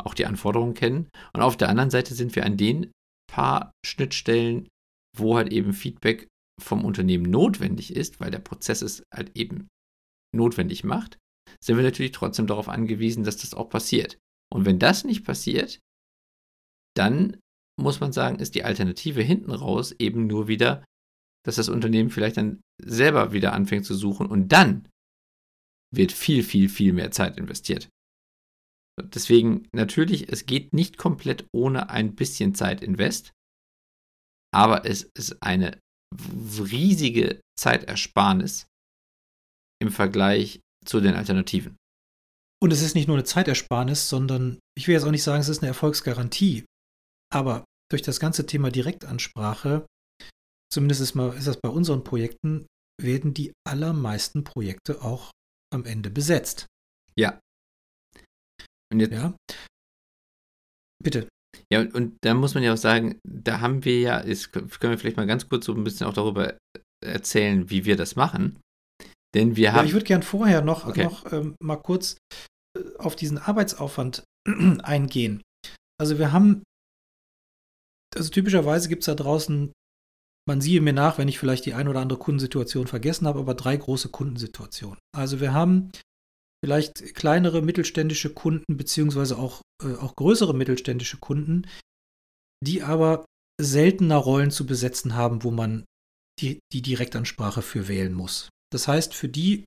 [0.02, 1.08] auch die Anforderungen kennen.
[1.32, 2.90] Und auf der anderen Seite sind wir an den
[3.30, 4.68] paar Schnittstellen,
[5.16, 6.26] wo halt eben Feedback
[6.60, 9.68] vom Unternehmen notwendig ist, weil der Prozess es halt eben
[10.34, 11.18] notwendig macht,
[11.62, 14.18] sind wir natürlich trotzdem darauf angewiesen, dass das auch passiert.
[14.52, 15.80] Und wenn das nicht passiert,
[16.96, 17.38] dann
[17.78, 20.84] muss man sagen, ist die Alternative hinten raus eben nur wieder,
[21.44, 24.88] dass das Unternehmen vielleicht dann selber wieder anfängt zu suchen und dann
[25.94, 27.88] wird viel, viel, viel mehr Zeit investiert.
[29.00, 33.32] Deswegen natürlich, es geht nicht komplett ohne ein bisschen Zeit invest,
[34.52, 35.78] aber es ist eine
[36.12, 38.66] riesige Zeitersparnis
[39.80, 41.76] im Vergleich zu den Alternativen.
[42.60, 45.48] Und es ist nicht nur eine Zeitersparnis, sondern ich will jetzt auch nicht sagen, es
[45.48, 46.64] ist eine Erfolgsgarantie.
[47.32, 49.86] Aber durch das ganze Thema Direktansprache,
[50.72, 52.66] zumindest ist, mal, ist das bei unseren Projekten,
[53.00, 55.30] werden die allermeisten Projekte auch
[55.72, 56.66] am Ende besetzt.
[57.16, 57.40] Ja.
[58.92, 59.12] Und jetzt.
[59.12, 59.36] Ja.
[61.02, 61.28] Bitte.
[61.72, 64.70] Ja, und, und da muss man ja auch sagen, da haben wir ja, jetzt können
[64.70, 66.56] wir vielleicht mal ganz kurz so ein bisschen auch darüber
[67.04, 68.58] erzählen, wie wir das machen.
[69.34, 69.80] Denn wir haben.
[69.80, 71.04] Ja, ich würde gern vorher noch, okay.
[71.04, 72.16] noch ähm, mal kurz
[72.76, 74.24] äh, auf diesen Arbeitsaufwand
[74.82, 75.42] eingehen.
[76.00, 76.62] Also wir haben,
[78.16, 79.72] also typischerweise gibt es da draußen,
[80.48, 83.54] man siehe mir nach, wenn ich vielleicht die ein oder andere Kundensituation vergessen habe, aber
[83.54, 84.98] drei große Kundensituationen.
[85.14, 85.90] Also wir haben
[86.64, 91.66] vielleicht kleinere mittelständische Kunden, beziehungsweise auch, äh, auch größere mittelständische Kunden,
[92.64, 93.24] die aber
[93.60, 95.84] seltener Rollen zu besetzen haben, wo man
[96.40, 98.48] die, die Direktansprache für wählen muss.
[98.72, 99.64] Das heißt, für die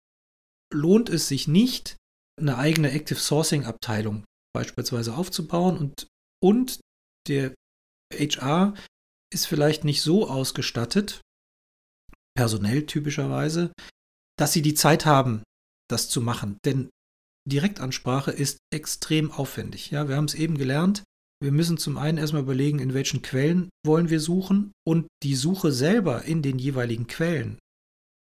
[0.74, 1.98] lohnt es sich nicht,
[2.40, 6.08] eine eigene Active Sourcing Abteilung beispielsweise aufzubauen und,
[6.44, 6.80] und
[7.28, 7.54] der
[8.14, 8.74] HR
[9.34, 11.22] ist vielleicht nicht so ausgestattet,
[12.36, 13.72] personell typischerweise,
[14.38, 15.44] dass sie die Zeit haben,
[15.90, 16.58] das zu machen.
[16.66, 16.90] Denn
[17.50, 19.92] Direktansprache ist extrem aufwendig.
[19.92, 21.04] Ja, wir haben es eben gelernt.
[21.42, 25.72] Wir müssen zum einen erstmal überlegen, in welchen Quellen wollen wir suchen und die Suche
[25.72, 27.58] selber in den jeweiligen Quellen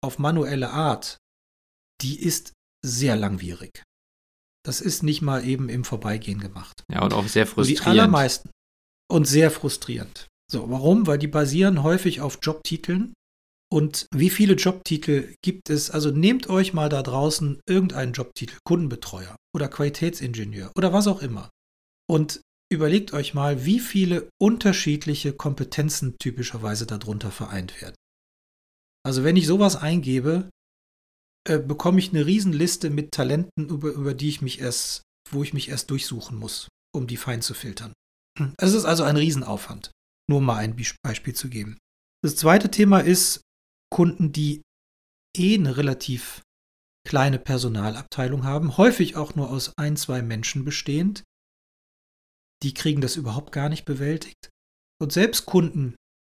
[0.03, 1.19] auf manuelle Art,
[2.01, 2.53] die ist
[2.85, 3.83] sehr langwierig.
[4.65, 6.83] Das ist nicht mal eben im Vorbeigehen gemacht.
[6.91, 7.81] Ja, und auch sehr frustrierend.
[7.81, 8.51] Und die allermeisten.
[9.11, 10.29] Und sehr frustrierend.
[10.51, 11.07] So, warum?
[11.07, 13.15] Weil die basieren häufig auf Jobtiteln.
[13.73, 15.91] Und wie viele Jobtitel gibt es?
[15.91, 21.51] Also nehmt euch mal da draußen irgendeinen Jobtitel, Kundenbetreuer oder Qualitätsingenieur oder was auch immer.
[22.09, 22.41] Und
[22.73, 27.95] überlegt euch mal, wie viele unterschiedliche Kompetenzen typischerweise darunter vereint werden.
[29.05, 30.51] Also wenn ich sowas eingebe,
[31.49, 35.55] äh, bekomme ich eine Riesenliste mit Talenten, über, über die ich mich erst, wo ich
[35.55, 37.93] mich erst durchsuchen muss, um die fein zu filtern.
[38.59, 39.91] Es ist also ein Riesenaufwand,
[40.29, 41.79] nur mal ein Beispiel zu geben.
[42.23, 43.43] Das zweite Thema ist
[43.91, 44.63] Kunden, die
[45.37, 46.43] eh eine relativ
[47.07, 51.25] kleine Personalabteilung haben, häufig auch nur aus ein, zwei Menschen bestehend.
[52.63, 54.51] Die kriegen das überhaupt gar nicht bewältigt.
[55.01, 55.97] Und selbst Kunden,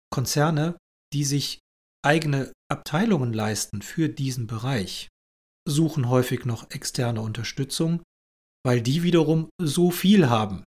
[0.10, 0.78] Konzerne,
[1.12, 1.60] die sich
[2.04, 5.08] eigene Abteilungen leisten für diesen Bereich,
[5.68, 8.02] suchen häufig noch externe Unterstützung,
[8.66, 10.64] weil die wiederum so viel haben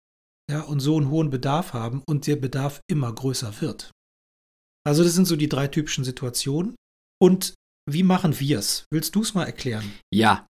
[0.51, 3.93] ja, und so einen hohen Bedarf haben und der Bedarf immer größer wird.
[4.85, 6.75] Also das sind so die drei typischen Situationen.
[7.23, 7.55] Und
[7.89, 8.85] wie machen wir es?
[8.91, 9.93] Willst du es mal erklären?
[10.13, 10.47] Ja,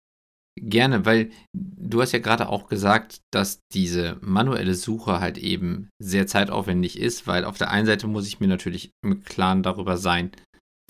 [0.60, 6.26] gerne, weil du hast ja gerade auch gesagt, dass diese manuelle Suche halt eben sehr
[6.26, 10.30] zeitaufwendig ist, weil auf der einen Seite muss ich mir natürlich im Klaren darüber sein,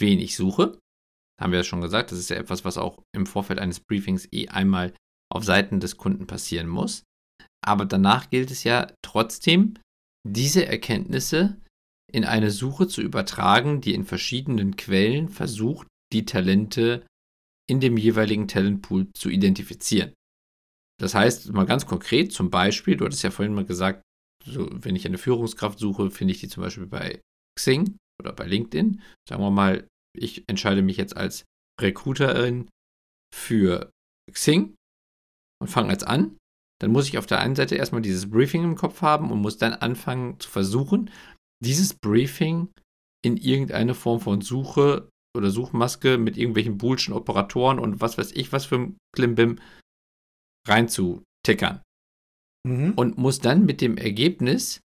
[0.01, 0.79] wen ich suche.
[1.41, 4.29] Haben wir ja schon gesagt, das ist ja etwas, was auch im Vorfeld eines Briefings
[4.33, 4.95] eh einmal
[5.33, 7.05] auf Seiten des Kunden passieren muss.
[7.65, 9.75] Aber danach gilt es ja trotzdem,
[10.29, 11.61] diese Erkenntnisse
[12.13, 17.07] in eine Suche zu übertragen, die in verschiedenen Quellen versucht, die Talente
[17.69, 20.13] in dem jeweiligen Talentpool zu identifizieren.
[21.01, 24.03] Das heißt, mal ganz konkret, zum Beispiel, du hattest ja vorhin mal gesagt,
[24.45, 27.21] so, wenn ich eine Führungskraft suche, finde ich die zum Beispiel bei
[27.57, 29.01] Xing oder bei LinkedIn.
[29.29, 31.45] Sagen wir mal, ich entscheide mich jetzt als
[31.81, 32.69] Recruiterin
[33.35, 33.91] für
[34.33, 34.75] Xing
[35.61, 36.37] und fange jetzt an.
[36.81, 39.59] Dann muss ich auf der einen Seite erstmal dieses Briefing im Kopf haben und muss
[39.59, 41.11] dann anfangen zu versuchen,
[41.63, 42.69] dieses Briefing
[43.25, 48.53] in irgendeine Form von Suche oder Suchmaske mit irgendwelchen boolschen Operatoren und was weiß ich
[48.53, 49.61] was für ein Klimbim
[50.67, 51.83] reinzutickern.
[52.67, 52.95] Mhm.
[52.97, 54.81] Und muss dann mit dem Ergebnis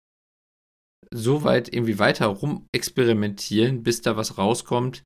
[1.13, 5.03] so weit irgendwie weiter rum experimentieren, bis da was rauskommt,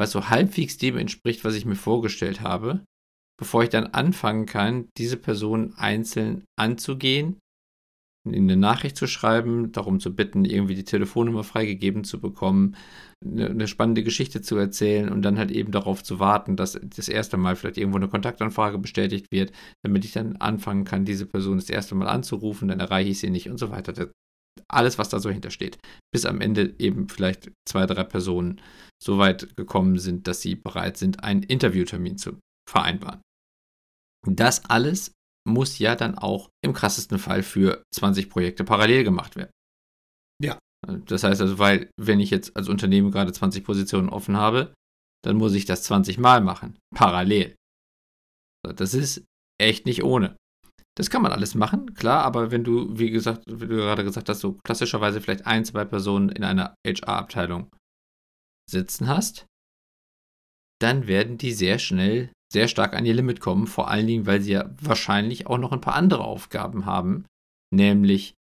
[0.00, 2.84] was so halbwegs dem entspricht, was ich mir vorgestellt habe,
[3.38, 7.38] bevor ich dann anfangen kann, diese Person einzeln anzugehen
[8.24, 12.76] in eine Nachricht zu schreiben, darum zu bitten, irgendwie die Telefonnummer freigegeben zu bekommen,
[13.24, 17.08] eine, eine, spannende Geschichte zu erzählen und dann halt eben darauf zu warten, dass das
[17.08, 19.52] erste Mal vielleicht irgendwo eine Kontaktanfrage bestätigt wird,
[19.82, 23.30] damit ich dann anfangen kann, diese Person das erste Mal anzurufen, dann erreiche ich sie
[23.30, 24.10] nicht und so weiter.
[24.68, 25.78] Alles, was da so hintersteht.
[26.12, 28.60] Bis am Ende eben vielleicht zwei, drei Personen
[29.02, 32.38] so weit gekommen sind, dass sie bereit sind, einen Interviewtermin zu
[32.68, 33.20] vereinbaren.
[34.26, 35.12] Das alles
[35.46, 39.50] muss ja dann auch im krassesten Fall für 20 Projekte parallel gemacht werden.
[40.40, 40.58] Ja.
[41.06, 44.74] Das heißt also, weil, wenn ich jetzt als Unternehmen gerade 20 Positionen offen habe,
[45.24, 47.54] dann muss ich das 20 Mal machen, parallel.
[48.76, 49.24] Das ist
[49.60, 50.36] echt nicht ohne.
[50.96, 54.28] Das kann man alles machen, klar, aber wenn du, wie gesagt, wie du gerade gesagt
[54.28, 57.70] hast, so klassischerweise vielleicht ein, zwei Personen in einer HR-Abteilung
[58.72, 59.46] sitzen hast,
[60.80, 64.42] dann werden die sehr schnell sehr stark an ihr Limit kommen, vor allen Dingen, weil
[64.42, 67.24] sie ja wahrscheinlich auch noch ein paar andere Aufgaben haben,
[67.72, 68.34] nämlich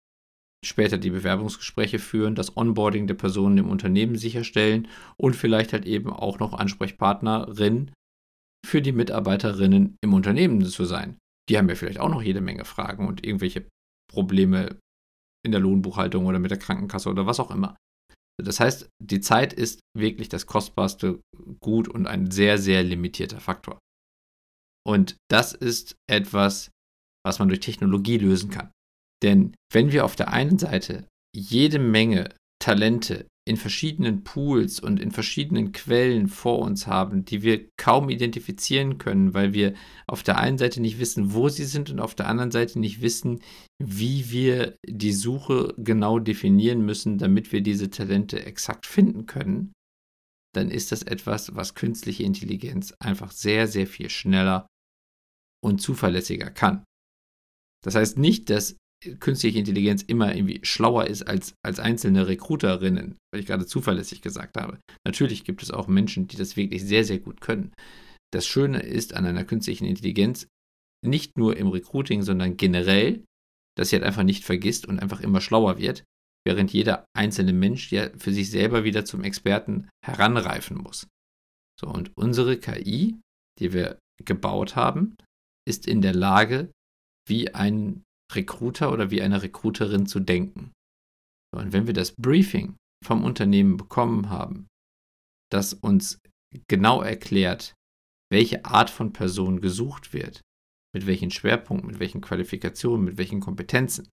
[0.65, 6.11] später die Bewerbungsgespräche führen, das Onboarding der Personen im Unternehmen sicherstellen und vielleicht halt eben
[6.11, 7.93] auch noch Ansprechpartnerin
[8.67, 11.17] für die Mitarbeiterinnen im Unternehmen zu sein.
[11.49, 13.67] Die haben ja vielleicht auch noch jede Menge Fragen und irgendwelche
[14.11, 14.77] Probleme
[15.45, 17.77] in der Lohnbuchhaltung oder mit der Krankenkasse oder was auch immer.
[18.43, 21.21] Das heißt, die Zeit ist wirklich das kostbarste
[21.61, 23.79] Gut und ein sehr, sehr limitierter Faktor.
[24.87, 26.71] Und das ist etwas,
[27.25, 28.71] was man durch Technologie lösen kann.
[29.23, 35.11] Denn wenn wir auf der einen Seite jede Menge Talente in verschiedenen Pools und in
[35.11, 39.75] verschiedenen Quellen vor uns haben, die wir kaum identifizieren können, weil wir
[40.07, 43.03] auf der einen Seite nicht wissen, wo sie sind und auf der anderen Seite nicht
[43.03, 43.41] wissen,
[43.83, 49.73] wie wir die Suche genau definieren müssen, damit wir diese Talente exakt finden können,
[50.55, 54.69] dann ist das etwas, was künstliche Intelligenz einfach sehr, sehr viel schneller
[55.61, 56.85] und zuverlässiger kann.
[57.83, 58.77] Das heißt nicht, dass
[59.19, 64.57] künstliche Intelligenz immer irgendwie schlauer ist als, als einzelne Recruiterinnen, weil ich gerade zuverlässig gesagt
[64.57, 64.79] habe.
[65.07, 67.73] Natürlich gibt es auch Menschen, die das wirklich sehr, sehr gut können.
[68.33, 70.47] Das Schöne ist an einer künstlichen Intelligenz,
[71.05, 73.25] nicht nur im Recruiting, sondern generell,
[73.77, 76.05] dass sie halt einfach nicht vergisst und einfach immer schlauer wird,
[76.47, 81.07] während jeder einzelne Mensch ja für sich selber wieder zum Experten heranreifen muss.
[81.81, 83.19] So, und unsere KI,
[83.59, 85.17] die wir gebaut haben,
[85.67, 86.71] ist in der Lage,
[87.27, 88.03] wie ein
[88.35, 90.73] Recruiter oder wie eine Recruiterin zu denken.
[91.57, 94.69] Und wenn wir das Briefing vom Unternehmen bekommen haben,
[95.51, 96.19] das uns
[96.69, 97.75] genau erklärt,
[98.31, 100.41] welche Art von Person gesucht wird,
[100.95, 104.09] mit welchen Schwerpunkten, mit welchen Qualifikationen, mit welchen Kompetenzen,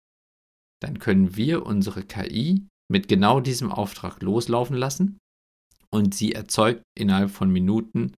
[0.81, 5.17] dann können wir unsere KI mit genau diesem Auftrag loslaufen lassen
[5.93, 8.13] und sie erzeugt innerhalb von Minuten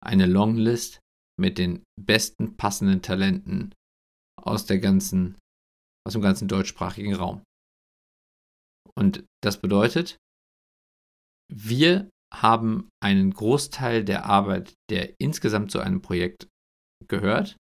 [0.00, 1.00] eine Longlist
[1.40, 3.72] mit den besten passenden Talenten
[4.40, 5.36] aus der ganzen,
[6.06, 7.42] aus dem ganzen deutschsprachigen Raum.
[8.96, 10.18] Und das bedeutet,
[11.52, 16.48] wir haben einen Großteil der Arbeit, der insgesamt zu einem Projekt
[17.08, 17.56] gehört,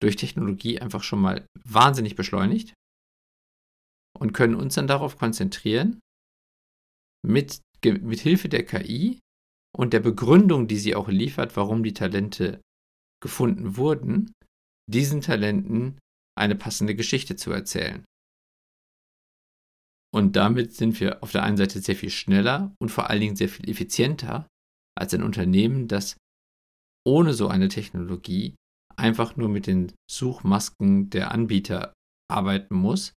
[0.00, 2.74] durch Technologie einfach schon mal wahnsinnig beschleunigt
[4.18, 6.00] und können uns dann darauf konzentrieren,
[7.22, 9.20] mit, mit Hilfe der KI
[9.76, 12.60] und der Begründung, die sie auch liefert, warum die Talente
[13.22, 14.32] gefunden wurden,
[14.90, 15.98] diesen Talenten
[16.38, 18.04] eine passende Geschichte zu erzählen.
[20.12, 23.36] Und damit sind wir auf der einen Seite sehr viel schneller und vor allen Dingen
[23.36, 24.48] sehr viel effizienter
[24.98, 26.16] als ein Unternehmen, das
[27.06, 28.54] ohne so eine Technologie
[28.96, 31.92] einfach nur mit den Suchmasken der Anbieter
[32.28, 33.12] arbeiten muss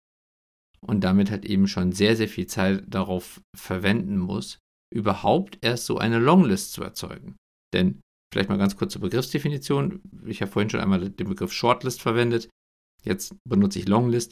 [0.80, 4.58] und damit halt eben schon sehr, sehr viel Zeit darauf verwenden muss,
[4.94, 7.36] überhaupt erst so eine Longlist zu erzeugen.
[7.72, 8.00] Denn
[8.32, 10.00] Vielleicht mal ganz kurz zur Begriffsdefinition.
[10.24, 12.48] Ich habe vorhin schon einmal den Begriff Shortlist verwendet.
[13.04, 14.30] Jetzt benutze ich Longlist.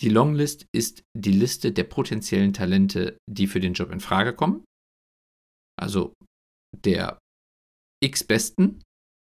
[0.00, 4.64] Die Longlist ist die Liste der potenziellen Talente, die für den Job in Frage kommen.
[5.76, 6.12] Also
[6.84, 7.18] der
[8.02, 8.82] x Besten.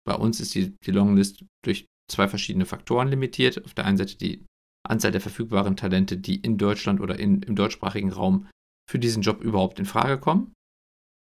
[0.06, 3.64] Bei uns ist die, die Longlist durch zwei verschiedene Faktoren limitiert.
[3.64, 4.44] Auf der einen Seite die
[4.86, 8.48] Anzahl der verfügbaren Talente, die in Deutschland oder in, im deutschsprachigen Raum
[8.90, 10.52] für diesen Job überhaupt in Frage kommen.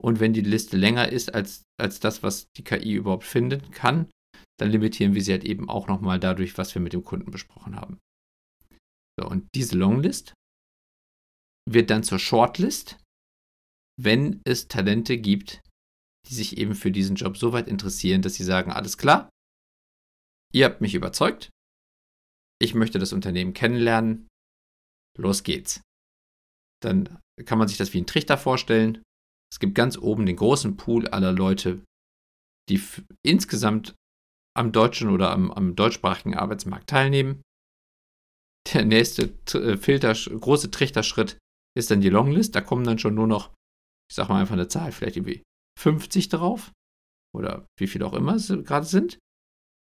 [0.02, 4.10] Und wenn die Liste länger ist als, als das, was die KI überhaupt finden kann,
[4.60, 7.76] dann limitieren wir sie halt eben auch nochmal dadurch, was wir mit dem Kunden besprochen
[7.76, 8.00] haben.
[9.20, 10.34] So, und diese Longlist
[11.70, 13.00] wird dann zur Shortlist,
[14.00, 15.62] wenn es Talente gibt,
[16.28, 19.30] die sich eben für diesen Job so weit interessieren, dass sie sagen, alles klar,
[20.54, 21.50] ihr habt mich überzeugt,
[22.62, 24.28] ich möchte das Unternehmen kennenlernen,
[25.18, 25.82] los geht's.
[26.82, 29.02] Dann kann man sich das wie ein Trichter vorstellen.
[29.52, 31.84] Es gibt ganz oben den großen Pool aller Leute,
[32.70, 32.82] die
[33.26, 33.96] insgesamt
[34.56, 37.42] am deutschen oder am, am deutschsprachigen Arbeitsmarkt teilnehmen.
[38.74, 41.38] Der nächste äh, Filter, große Trichterschritt
[41.76, 42.56] ist dann die Longlist.
[42.56, 43.54] Da kommen dann schon nur noch,
[44.10, 45.44] ich sag mal einfach eine Zahl, vielleicht irgendwie
[45.80, 46.72] 50 drauf
[47.36, 49.20] oder wie viel auch immer es gerade sind.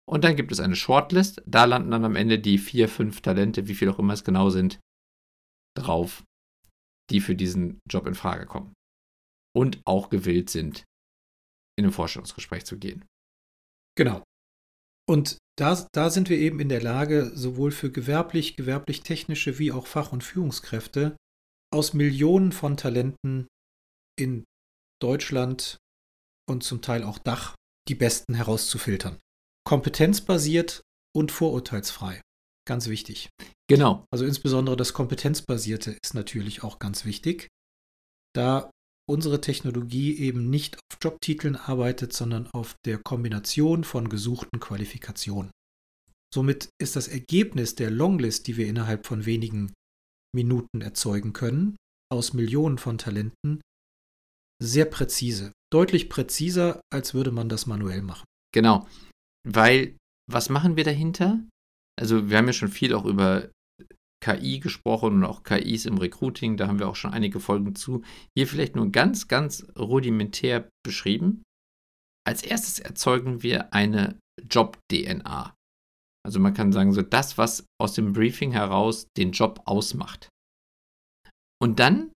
[0.09, 1.43] Und dann gibt es eine Shortlist.
[1.47, 4.51] Da landen dann am Ende die vier, fünf Talente, wie viel auch immer es genau
[4.51, 4.81] sind,
[5.77, 6.25] drauf,
[7.11, 8.73] die für diesen Job in Frage kommen.
[9.55, 10.85] Und auch gewillt sind,
[11.79, 13.05] in ein Vorstellungsgespräch zu gehen.
[13.97, 14.23] Genau.
[15.09, 19.87] Und da, da sind wir eben in der Lage, sowohl für gewerblich, gewerblich-technische wie auch
[19.87, 21.17] Fach- und Führungskräfte
[21.73, 23.49] aus Millionen von Talenten
[24.19, 24.45] in
[25.01, 25.79] Deutschland
[26.49, 27.55] und zum Teil auch Dach
[27.89, 29.19] die besten herauszufiltern.
[29.65, 30.83] Kompetenzbasiert
[31.15, 32.21] und vorurteilsfrei.
[32.67, 33.31] Ganz wichtig.
[33.69, 34.05] Genau.
[34.13, 37.49] Also insbesondere das Kompetenzbasierte ist natürlich auch ganz wichtig,
[38.35, 38.71] da
[39.09, 45.51] unsere Technologie eben nicht auf Jobtiteln arbeitet, sondern auf der Kombination von gesuchten Qualifikationen.
[46.33, 49.73] Somit ist das Ergebnis der Longlist, die wir innerhalb von wenigen
[50.35, 51.77] Minuten erzeugen können,
[52.13, 53.61] aus Millionen von Talenten,
[54.63, 55.53] sehr präzise.
[55.73, 58.25] Deutlich präziser, als würde man das manuell machen.
[58.53, 58.87] Genau.
[59.49, 59.97] Weil,
[60.31, 61.41] was machen wir dahinter?
[61.99, 63.51] Also, wir haben ja schon viel auch über
[64.23, 66.57] KI gesprochen und auch KIs im Recruiting.
[66.57, 68.03] Da haben wir auch schon einige Folgen zu.
[68.37, 71.43] Hier vielleicht nur ganz, ganz rudimentär beschrieben.
[72.27, 74.19] Als erstes erzeugen wir eine
[74.49, 75.55] Job-DNA.
[76.25, 80.29] Also man kann sagen, so das, was aus dem Briefing heraus den Job ausmacht.
[81.63, 82.13] Und dann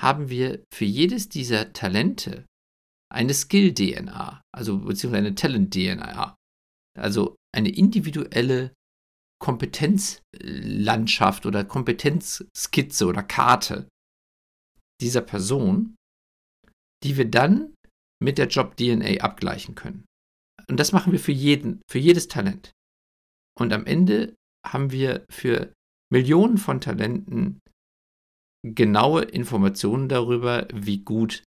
[0.00, 2.46] haben wir für jedes dieser Talente
[3.12, 6.34] eine Skill-DNA, also beziehungsweise eine Talent-DNA.
[6.98, 8.72] Also eine individuelle
[9.38, 13.88] Kompetenzlandschaft oder Kompetenzskizze oder Karte
[15.00, 15.94] dieser Person,
[17.04, 17.74] die wir dann
[18.22, 20.06] mit der Job-DNA abgleichen können.
[20.68, 22.72] Und das machen wir für jeden, für jedes Talent.
[23.58, 24.34] Und am Ende
[24.66, 25.72] haben wir für
[26.10, 27.60] Millionen von Talenten
[28.66, 31.44] genaue Informationen darüber, wie gut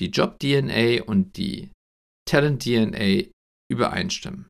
[0.00, 1.70] die Job-DNA und die
[2.28, 3.30] Talent-DNA
[3.70, 4.48] übereinstimmen.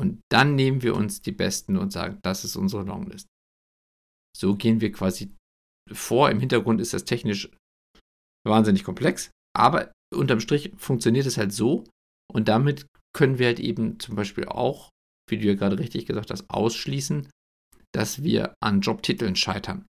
[0.00, 3.26] Und dann nehmen wir uns die besten und sagen, das ist unsere Longlist.
[4.34, 5.34] So gehen wir quasi
[5.92, 6.30] vor.
[6.30, 7.50] Im Hintergrund ist das technisch
[8.46, 11.84] wahnsinnig komplex, aber unterm Strich funktioniert es halt so.
[12.32, 14.88] Und damit können wir halt eben zum Beispiel auch,
[15.28, 17.28] wie du ja gerade richtig gesagt hast, ausschließen,
[17.92, 19.84] dass wir an Jobtiteln scheitern.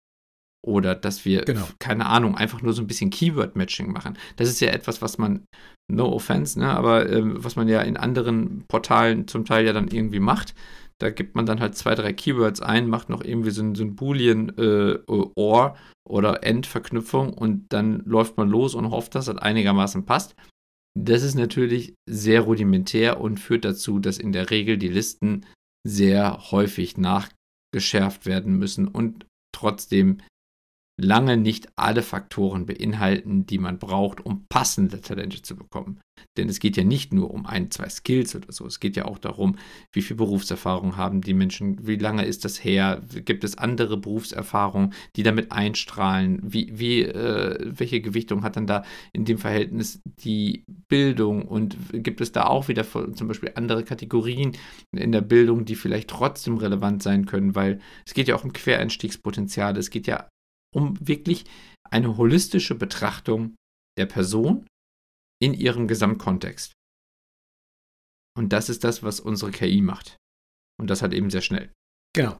[0.66, 1.68] Oder dass wir, genau.
[1.78, 4.18] keine Ahnung, einfach nur so ein bisschen Keyword-Matching machen.
[4.36, 5.44] Das ist ja etwas, was man,
[5.94, 9.88] no offense, ne, aber ähm, was man ja in anderen Portalen zum Teil ja dann
[9.88, 10.54] irgendwie macht.
[10.98, 13.82] Da gibt man dann halt zwei, drei Keywords ein, macht noch irgendwie so ein, so
[13.82, 15.76] ein Boolean äh, OR
[16.06, 20.34] oder End-Verknüpfung und dann läuft man los und hofft, dass das einigermaßen passt.
[20.98, 25.46] Das ist natürlich sehr rudimentär und führt dazu, dass in der Regel die Listen
[25.86, 30.18] sehr häufig nachgeschärft werden müssen und trotzdem
[31.00, 36.00] lange nicht alle Faktoren beinhalten, die man braucht, um passende Talente zu bekommen.
[36.36, 38.66] Denn es geht ja nicht nur um ein, zwei Skills oder so.
[38.66, 39.56] Es geht ja auch darum,
[39.92, 44.92] wie viel Berufserfahrung haben die Menschen, wie lange ist das her, gibt es andere Berufserfahrungen,
[45.16, 50.64] die damit einstrahlen, wie, wie, äh, welche Gewichtung hat dann da in dem Verhältnis die
[50.88, 51.46] Bildung?
[51.46, 54.52] Und gibt es da auch wieder zum Beispiel andere Kategorien
[54.92, 58.52] in der Bildung, die vielleicht trotzdem relevant sein können, weil es geht ja auch um
[58.52, 60.28] Quereinstiegspotenziale, es geht ja
[60.74, 61.44] um wirklich
[61.90, 63.56] eine holistische Betrachtung
[63.98, 64.66] der Person
[65.42, 66.72] in ihrem Gesamtkontext.
[68.36, 70.16] Und das ist das, was unsere KI macht.
[70.78, 71.72] Und das hat eben sehr schnell.
[72.14, 72.38] Genau.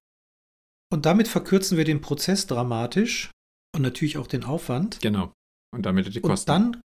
[0.93, 3.31] Und damit verkürzen wir den Prozess dramatisch
[3.75, 5.01] und natürlich auch den Aufwand.
[5.01, 5.33] Genau.
[5.75, 6.51] Und damit die Kosten.
[6.51, 6.83] Und dann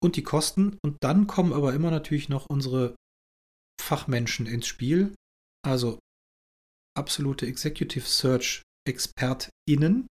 [0.00, 0.78] und die Kosten.
[0.84, 2.94] Und dann kommen aber immer natürlich noch unsere
[3.80, 5.14] Fachmenschen ins Spiel.
[5.64, 5.98] Also
[6.96, 10.06] absolute Executive Search ExpertInnen,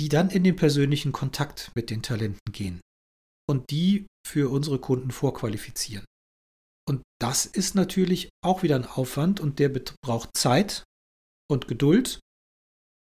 [0.00, 2.80] die dann in den persönlichen Kontakt mit den Talenten gehen
[3.46, 6.06] und die für unsere Kunden vorqualifizieren.
[6.88, 9.68] Und das ist natürlich auch wieder ein Aufwand und der
[10.02, 10.84] braucht Zeit
[11.50, 12.18] und Geduld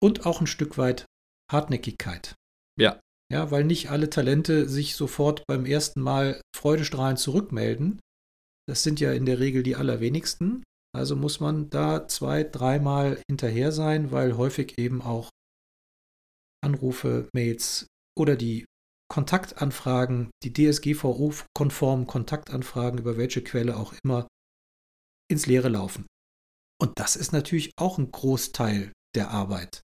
[0.03, 1.05] und auch ein Stück weit
[1.49, 2.35] Hartnäckigkeit.
[2.77, 2.99] Ja.
[3.31, 8.01] Ja, weil nicht alle Talente sich sofort beim ersten Mal freudestrahlend zurückmelden.
[8.67, 10.63] Das sind ja in der Regel die allerwenigsten.
[10.93, 15.29] Also muss man da zwei, dreimal hinterher sein, weil häufig eben auch
[16.63, 17.87] Anrufe, Mails
[18.17, 18.65] oder die
[19.11, 24.27] Kontaktanfragen, die DSGVO-konformen Kontaktanfragen, über welche Quelle auch immer,
[25.31, 26.05] ins Leere laufen.
[26.81, 29.81] Und das ist natürlich auch ein Großteil der Arbeit,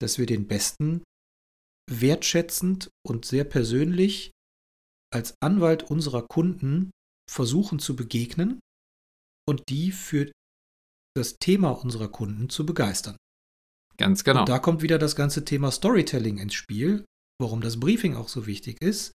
[0.00, 1.02] dass wir den Besten
[1.90, 4.30] wertschätzend und sehr persönlich
[5.12, 6.90] als Anwalt unserer Kunden
[7.30, 8.60] versuchen zu begegnen
[9.48, 10.30] und die für
[11.16, 13.16] das Thema unserer Kunden zu begeistern.
[13.98, 14.40] Ganz genau.
[14.40, 17.04] Und da kommt wieder das ganze Thema Storytelling ins Spiel,
[17.40, 19.12] warum das Briefing auch so wichtig ist.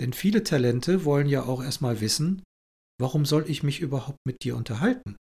[0.00, 2.42] Denn viele Talente wollen ja auch erstmal wissen,
[3.00, 5.16] warum soll ich mich überhaupt mit dir unterhalten?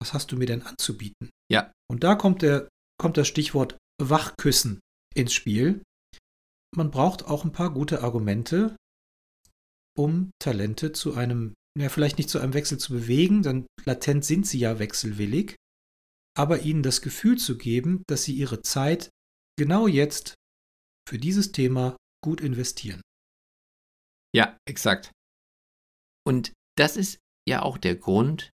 [0.00, 1.30] Was hast du mir denn anzubieten?
[1.50, 1.72] Ja.
[1.90, 4.80] Und da kommt, der, kommt das Stichwort Wachküssen
[5.14, 5.82] ins Spiel.
[6.76, 8.76] Man braucht auch ein paar gute Argumente,
[9.96, 14.46] um Talente zu einem, ja, vielleicht nicht zu einem Wechsel zu bewegen, denn latent sind
[14.46, 15.56] sie ja wechselwillig,
[16.36, 19.10] aber ihnen das Gefühl zu geben, dass sie ihre Zeit
[19.58, 20.34] genau jetzt
[21.08, 23.00] für dieses Thema gut investieren.
[24.34, 25.12] Ja, exakt.
[26.26, 27.18] Und das ist
[27.48, 28.50] ja auch der Grund,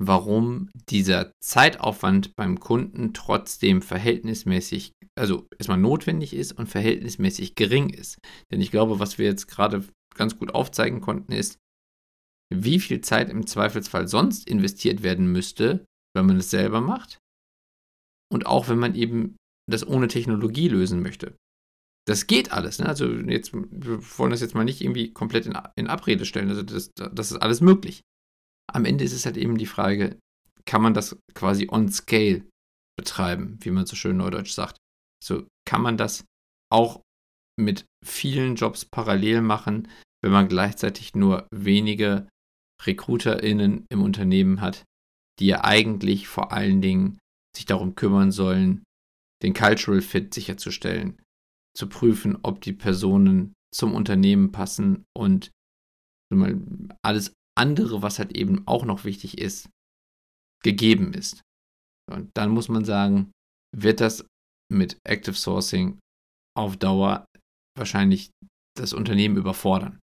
[0.00, 8.18] warum dieser Zeitaufwand beim Kunden trotzdem verhältnismäßig, also erstmal notwendig ist und verhältnismäßig gering ist.
[8.50, 11.58] Denn ich glaube, was wir jetzt gerade ganz gut aufzeigen konnten, ist,
[12.54, 15.84] wie viel Zeit im Zweifelsfall sonst investiert werden müsste,
[16.14, 17.18] wenn man es selber macht.
[18.32, 19.36] Und auch wenn man eben
[19.70, 21.36] das ohne Technologie lösen möchte.
[22.06, 22.78] Das geht alles.
[22.78, 22.86] Ne?
[22.86, 26.48] Also jetzt, wir wollen das jetzt mal nicht irgendwie komplett in, in Abrede stellen.
[26.48, 28.00] Also das, das ist alles möglich.
[28.72, 30.18] Am Ende ist es halt eben die Frage,
[30.64, 32.44] kann man das quasi on scale
[32.98, 34.76] betreiben, wie man so schön neudeutsch sagt.
[35.22, 36.24] So kann man das
[36.72, 37.02] auch
[37.60, 39.88] mit vielen Jobs parallel machen,
[40.22, 42.28] wenn man gleichzeitig nur wenige
[42.84, 44.84] RecruiterInnen im Unternehmen hat,
[45.38, 47.18] die ja eigentlich vor allen Dingen
[47.56, 48.82] sich darum kümmern sollen,
[49.42, 51.20] den Cultural Fit sicherzustellen,
[51.76, 55.50] zu prüfen, ob die Personen zum Unternehmen passen und
[57.02, 59.68] alles andere, was halt eben auch noch wichtig ist,
[60.62, 61.42] gegeben ist.
[62.10, 63.32] Und dann muss man sagen,
[63.76, 64.26] wird das
[64.72, 65.98] mit Active Sourcing
[66.56, 67.26] auf Dauer
[67.76, 68.30] wahrscheinlich
[68.76, 69.98] das Unternehmen überfordern.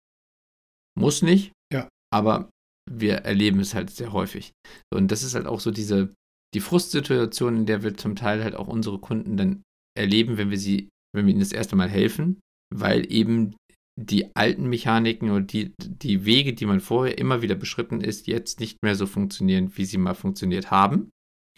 [0.98, 1.90] Muss nicht, ja.
[2.12, 2.50] aber
[2.90, 4.52] wir erleben es halt sehr häufig.
[4.94, 6.14] Und das ist halt auch so diese,
[6.54, 9.64] die Frustsituation, in der wir zum Teil halt auch unsere Kunden dann
[9.98, 12.40] erleben, wenn wir sie, wenn wir ihnen das erste Mal helfen,
[12.74, 13.56] weil eben
[14.00, 18.60] die alten Mechaniken und die, die Wege, die man vorher immer wieder beschritten ist, jetzt
[18.60, 21.10] nicht mehr so funktionieren, wie sie mal funktioniert haben.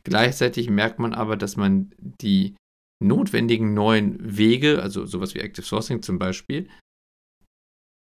[0.03, 2.55] Gleichzeitig merkt man aber, dass man die
[3.03, 6.69] notwendigen neuen Wege, also sowas wie Active Sourcing zum Beispiel,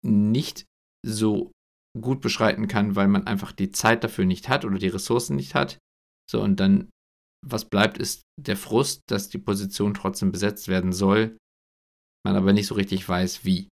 [0.06, 0.66] nicht
[1.06, 1.52] so
[2.00, 5.56] gut beschreiten kann, weil man einfach die Zeit dafür nicht hat oder die Ressourcen nicht
[5.56, 5.78] hat.
[6.30, 6.90] So, und dann,
[7.46, 11.38] was bleibt, ist der Frust, dass die Position trotzdem besetzt werden soll,
[12.26, 13.68] man aber nicht so richtig weiß, wie.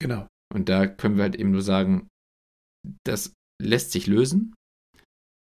[0.00, 0.26] Genau.
[0.52, 2.08] Und da können wir halt eben nur sagen,
[3.04, 4.54] das lässt sich lösen,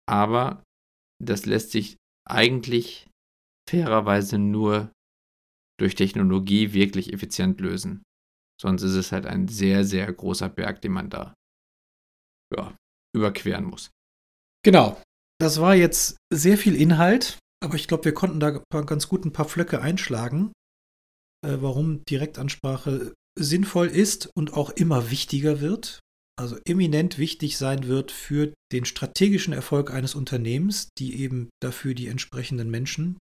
[0.10, 0.64] aber
[1.24, 1.98] das lässt sich
[2.28, 3.08] eigentlich
[3.70, 4.92] fairerweise nur
[5.80, 8.04] durch Technologie wirklich effizient lösen.
[8.62, 11.34] Sonst ist es halt ein sehr, sehr großer Berg, den man da
[12.56, 12.76] ja,
[13.16, 13.92] überqueren muss.
[14.64, 15.02] Genau.
[15.40, 19.34] Das war jetzt sehr viel Inhalt, aber ich glaube, wir konnten da ganz gut ein
[19.34, 20.54] paar Flöcke einschlagen,
[21.46, 26.00] äh, warum Direktansprache sinnvoll ist und auch immer wichtiger wird.
[26.40, 32.08] Also eminent wichtig sein wird für den strategischen Erfolg eines Unternehmens, die eben dafür die
[32.08, 33.18] entsprechenden Menschen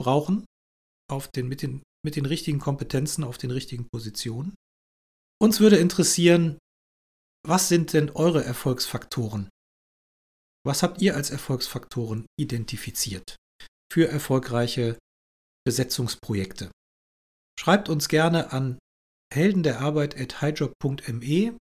[0.00, 0.44] brauchen,
[1.10, 4.54] auf den, mit, den, mit den richtigen Kompetenzen auf den richtigen Positionen.
[5.42, 6.58] Uns würde interessieren,
[7.46, 9.48] was sind denn eure Erfolgsfaktoren?
[10.66, 13.36] Was habt ihr als Erfolgsfaktoren identifiziert
[13.92, 14.98] für erfolgreiche
[15.66, 16.70] Besetzungsprojekte?
[17.60, 18.78] Schreibt uns gerne an
[19.32, 21.56] helden der Arbeit at highjob.me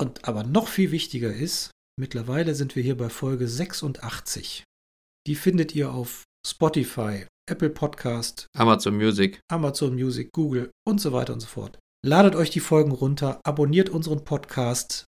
[0.00, 4.64] und aber noch viel wichtiger ist, mittlerweile sind wir hier bei Folge 86.
[5.26, 11.32] Die findet ihr auf Spotify, Apple Podcast, Amazon Music, Amazon Music, Google und so weiter
[11.32, 11.78] und so fort.
[12.04, 15.04] Ladet euch die Folgen runter, abonniert unseren Podcast.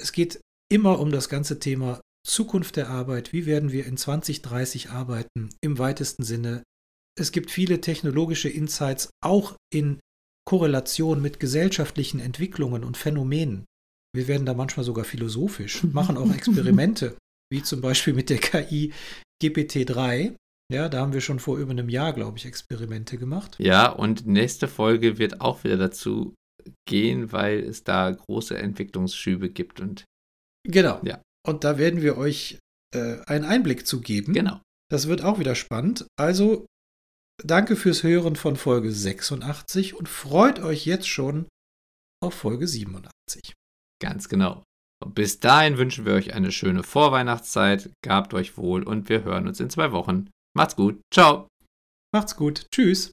[0.00, 0.40] Es geht
[0.70, 3.32] immer um das ganze Thema Zukunft der Arbeit.
[3.32, 6.62] Wie werden wir in 2030 arbeiten im weitesten Sinne?
[7.18, 9.98] Es gibt viele technologische Insights, auch in
[10.46, 13.64] Korrelation mit gesellschaftlichen Entwicklungen und Phänomenen.
[14.14, 17.16] Wir werden da manchmal sogar philosophisch, machen auch Experimente,
[17.52, 18.92] wie zum Beispiel mit der KI
[19.42, 20.36] GPT-3.
[20.70, 23.56] Ja, da haben wir schon vor über einem Jahr, glaube ich, Experimente gemacht.
[23.58, 26.34] Ja, und nächste Folge wird auch wieder dazu
[26.88, 30.04] gehen, weil es da große Entwicklungsschübe gibt und
[30.64, 31.00] genau.
[31.04, 31.22] Ja.
[31.46, 32.58] Und da werden wir euch
[32.94, 34.32] äh, einen Einblick zu geben.
[34.32, 34.60] Genau.
[34.90, 36.06] Das wird auch wieder spannend.
[36.18, 36.66] Also
[37.42, 41.46] danke fürs Hören von Folge 86 und freut euch jetzt schon
[42.22, 43.54] auf Folge 87.
[44.00, 44.62] Ganz genau.
[45.04, 47.90] Und bis dahin wünschen wir euch eine schöne Vorweihnachtszeit.
[48.02, 50.30] Gabt euch wohl und wir hören uns in zwei Wochen.
[50.56, 51.00] Macht's gut.
[51.12, 51.46] Ciao.
[52.12, 52.66] Macht's gut.
[52.72, 53.12] Tschüss.